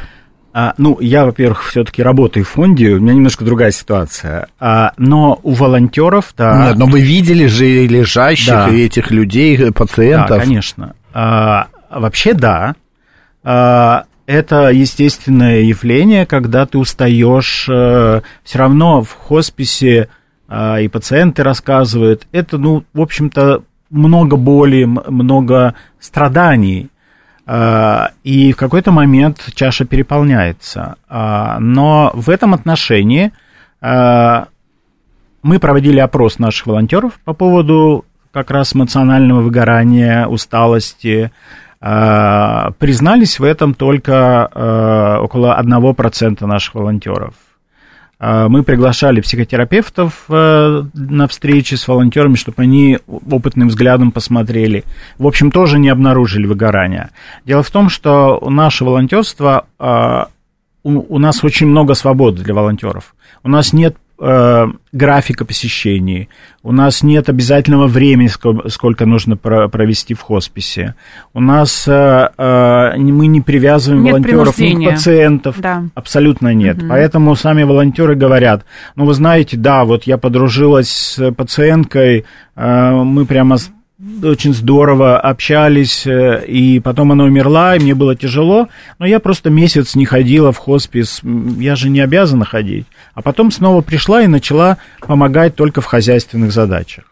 А, 0.52 0.74
ну, 0.78 0.98
я, 1.00 1.24
во-первых, 1.24 1.68
все-таки 1.68 2.02
работаю 2.02 2.44
в 2.44 2.48
фонде, 2.48 2.90
у 2.90 3.00
меня 3.00 3.14
немножко 3.14 3.44
другая 3.44 3.70
ситуация. 3.70 4.48
А, 4.58 4.92
но 4.96 5.38
у 5.42 5.52
волонтеров, 5.52 6.34
да. 6.36 6.68
Нет, 6.68 6.78
но 6.78 6.86
вы 6.86 7.00
видели 7.00 7.46
же 7.46 7.68
и 7.68 7.86
лежащих, 7.86 8.48
да. 8.48 8.68
и 8.68 8.82
этих 8.82 9.10
людей, 9.10 9.56
и 9.56 9.70
пациентов. 9.70 10.38
Да, 10.38 10.38
конечно. 10.40 10.94
А, 11.12 11.68
вообще, 11.88 12.34
да. 12.34 12.74
А, 13.44 14.04
это 14.26 14.70
естественное 14.70 15.60
явление, 15.60 16.26
когда 16.26 16.66
ты 16.66 16.78
устаешь. 16.78 17.68
А, 17.70 18.22
все 18.42 18.58
равно 18.58 19.02
в 19.02 19.12
хосписе 19.12 20.08
а, 20.48 20.80
и 20.80 20.88
пациенты 20.88 21.44
рассказывают. 21.44 22.26
Это, 22.32 22.58
ну, 22.58 22.82
в 22.92 23.00
общем-то, 23.00 23.62
много 23.90 24.36
боли, 24.36 24.84
много 24.84 25.74
страданий. 26.00 26.88
А, 27.52 28.12
и 28.22 28.52
в 28.52 28.56
какой-то 28.56 28.92
момент 28.92 29.40
чаша 29.54 29.84
переполняется. 29.84 30.94
А, 31.08 31.58
но 31.58 32.12
в 32.14 32.30
этом 32.30 32.54
отношении 32.54 33.32
а, 33.80 34.46
мы 35.42 35.58
проводили 35.58 35.98
опрос 35.98 36.38
наших 36.38 36.68
волонтеров 36.68 37.18
по 37.24 37.32
поводу 37.32 38.04
как 38.30 38.52
раз 38.52 38.76
эмоционального 38.76 39.40
выгорания, 39.40 40.26
усталости. 40.26 41.32
Признались 41.80 43.40
в 43.40 43.42
этом 43.42 43.72
только 43.72 45.18
около 45.22 45.58
1% 45.58 46.46
наших 46.46 46.74
волонтеров. 46.74 47.32
А, 48.20 48.48
мы 48.50 48.62
приглашали 48.62 49.22
психотерапевтов 49.22 50.26
э, 50.28 50.82
на 50.92 51.26
встречи 51.26 51.74
с 51.74 51.88
волонтерами, 51.88 52.34
чтобы 52.34 52.62
они 52.62 52.98
опытным 53.08 53.68
взглядом 53.68 54.12
посмотрели. 54.12 54.84
В 55.16 55.26
общем, 55.26 55.50
тоже 55.50 55.78
не 55.78 55.88
обнаружили 55.88 56.46
выгорания. 56.46 57.10
Дело 57.46 57.62
в 57.62 57.70
том, 57.70 57.88
что 57.88 58.38
наше 58.46 58.84
волонтерство, 58.84 59.66
а, 59.78 60.28
у 60.82 61.18
нас 61.18 61.42
очень 61.44 61.66
много 61.66 61.94
свободы 61.94 62.42
для 62.42 62.54
волонтеров. 62.54 63.14
У 63.42 63.48
нас 63.48 63.72
нет 63.72 63.96
э, 64.20 64.66
графика 64.92 65.44
посещений, 65.44 66.28
у 66.62 66.72
нас 66.72 67.02
нет 67.02 67.28
обязательного 67.28 67.86
времени, 67.86 68.28
сколько 68.68 69.06
нужно 69.06 69.36
провести 69.36 70.14
в 70.14 70.20
хосписе, 70.20 70.94
у 71.32 71.40
нас 71.40 71.88
э, 71.88 72.28
э, 72.36 72.96
мы 72.96 73.26
не 73.26 73.40
привязываем 73.40 74.04
нет 74.04 74.12
волонтеров 74.12 74.58
ни 74.58 74.86
к 74.86 74.90
пациентов, 74.90 75.60
да. 75.60 75.84
абсолютно 75.94 76.54
нет. 76.54 76.78
Угу. 76.78 76.88
Поэтому 76.88 77.34
сами 77.34 77.62
волонтеры 77.62 78.14
говорят, 78.14 78.64
ну 78.96 79.06
вы 79.06 79.14
знаете, 79.14 79.56
да, 79.56 79.84
вот 79.84 80.04
я 80.04 80.18
подружилась 80.18 80.90
с 80.90 81.32
пациенткой, 81.32 82.24
э, 82.56 82.90
мы 82.90 83.24
прямо 83.26 83.56
очень 84.22 84.54
здорово 84.54 85.18
общались, 85.18 86.06
э, 86.06 86.44
и 86.46 86.80
потом 86.80 87.12
она 87.12 87.24
умерла, 87.24 87.76
и 87.76 87.80
мне 87.80 87.94
было 87.94 88.16
тяжело, 88.16 88.68
но 88.98 89.06
я 89.06 89.20
просто 89.20 89.50
месяц 89.50 89.94
не 89.94 90.06
ходила 90.06 90.52
в 90.52 90.58
хоспис, 90.58 91.20
я 91.58 91.76
же 91.76 91.90
не 91.90 92.00
обязана 92.00 92.44
ходить. 92.44 92.86
А 93.14 93.22
потом 93.22 93.50
снова 93.50 93.82
пришла 93.82 94.22
и 94.22 94.26
начала 94.26 94.78
помогать 95.00 95.54
только 95.54 95.80
в 95.80 95.86
хозяйственных 95.86 96.52
задачах. 96.52 97.09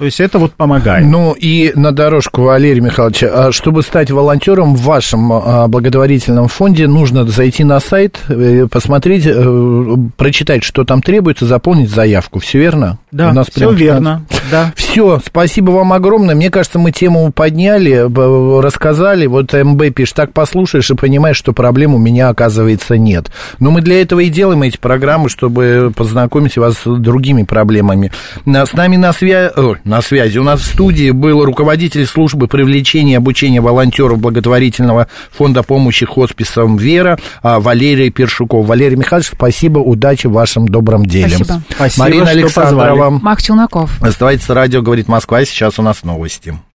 То 0.00 0.06
есть 0.06 0.18
это 0.18 0.38
вот 0.38 0.54
помогает. 0.54 1.04
Ну 1.04 1.34
и 1.38 1.72
на 1.74 1.92
дорожку, 1.92 2.40
Валерий 2.40 2.80
Михайлович, 2.80 3.22
а 3.22 3.52
чтобы 3.52 3.82
стать 3.82 4.10
волонтером 4.10 4.74
в 4.74 4.80
вашем 4.80 5.30
а, 5.30 5.68
благотворительном 5.68 6.48
фонде, 6.48 6.86
нужно 6.86 7.26
зайти 7.26 7.64
на 7.64 7.80
сайт, 7.80 8.18
э, 8.30 8.66
посмотреть, 8.66 9.26
э, 9.26 9.96
прочитать, 10.16 10.64
что 10.64 10.84
там 10.84 11.02
требуется, 11.02 11.44
заполнить 11.44 11.90
заявку. 11.90 12.38
Все 12.38 12.60
верно? 12.60 12.98
Да, 13.12 13.28
У 13.28 13.34
нас 13.34 13.48
все 13.54 13.70
верно. 13.72 14.24
Да. 14.50 14.72
Все, 14.74 15.20
спасибо 15.22 15.72
вам 15.72 15.92
огромное. 15.92 16.34
Мне 16.34 16.50
кажется, 16.50 16.78
мы 16.78 16.92
тему 16.92 17.30
подняли, 17.30 18.08
рассказали. 18.62 19.26
Вот 19.26 19.52
МБ 19.52 19.94
пишет, 19.94 20.16
так 20.16 20.32
послушаешь 20.32 20.90
и 20.90 20.94
понимаешь, 20.94 21.36
что 21.36 21.52
проблем 21.52 21.94
у 21.94 21.98
меня, 21.98 22.30
оказывается, 22.30 22.96
нет. 22.96 23.30
Но 23.58 23.70
мы 23.70 23.82
для 23.82 24.00
этого 24.00 24.20
и 24.20 24.30
делаем 24.30 24.62
эти 24.62 24.78
программы, 24.78 25.28
чтобы 25.28 25.92
познакомить 25.94 26.56
вас 26.56 26.76
с 26.84 26.86
другими 26.86 27.42
проблемами. 27.42 28.12
С 28.46 28.72
нами 28.72 28.96
на 28.96 29.12
связи 29.12 29.50
на 29.90 30.00
связи. 30.00 30.38
У 30.38 30.44
нас 30.44 30.60
в 30.60 30.64
студии 30.64 31.10
был 31.10 31.44
руководитель 31.44 32.06
службы 32.06 32.46
привлечения 32.46 33.14
и 33.14 33.16
обучения 33.16 33.60
волонтеров 33.60 34.18
благотворительного 34.18 35.08
фонда 35.30 35.62
помощи 35.62 36.06
хосписам 36.06 36.76
«Вера» 36.76 37.18
а, 37.42 37.60
Валерий 37.60 38.10
Першуков. 38.10 38.66
Валерий 38.66 38.96
Михайлович, 38.96 39.30
спасибо, 39.34 39.80
удачи 39.80 40.28
в 40.28 40.32
вашем 40.32 40.68
добром 40.68 41.04
деле. 41.04 41.36
Спасибо. 41.36 41.62
спасибо 41.74 42.04
Марина 42.04 42.30
Александрова. 42.30 43.10
Мах 43.10 43.42
Челноков. 43.42 44.00
Оставайтесь 44.00 44.48
радио, 44.48 44.80
говорит 44.80 45.08
Москва. 45.08 45.44
Сейчас 45.44 45.78
у 45.78 45.82
нас 45.82 46.04
новости. 46.04 46.56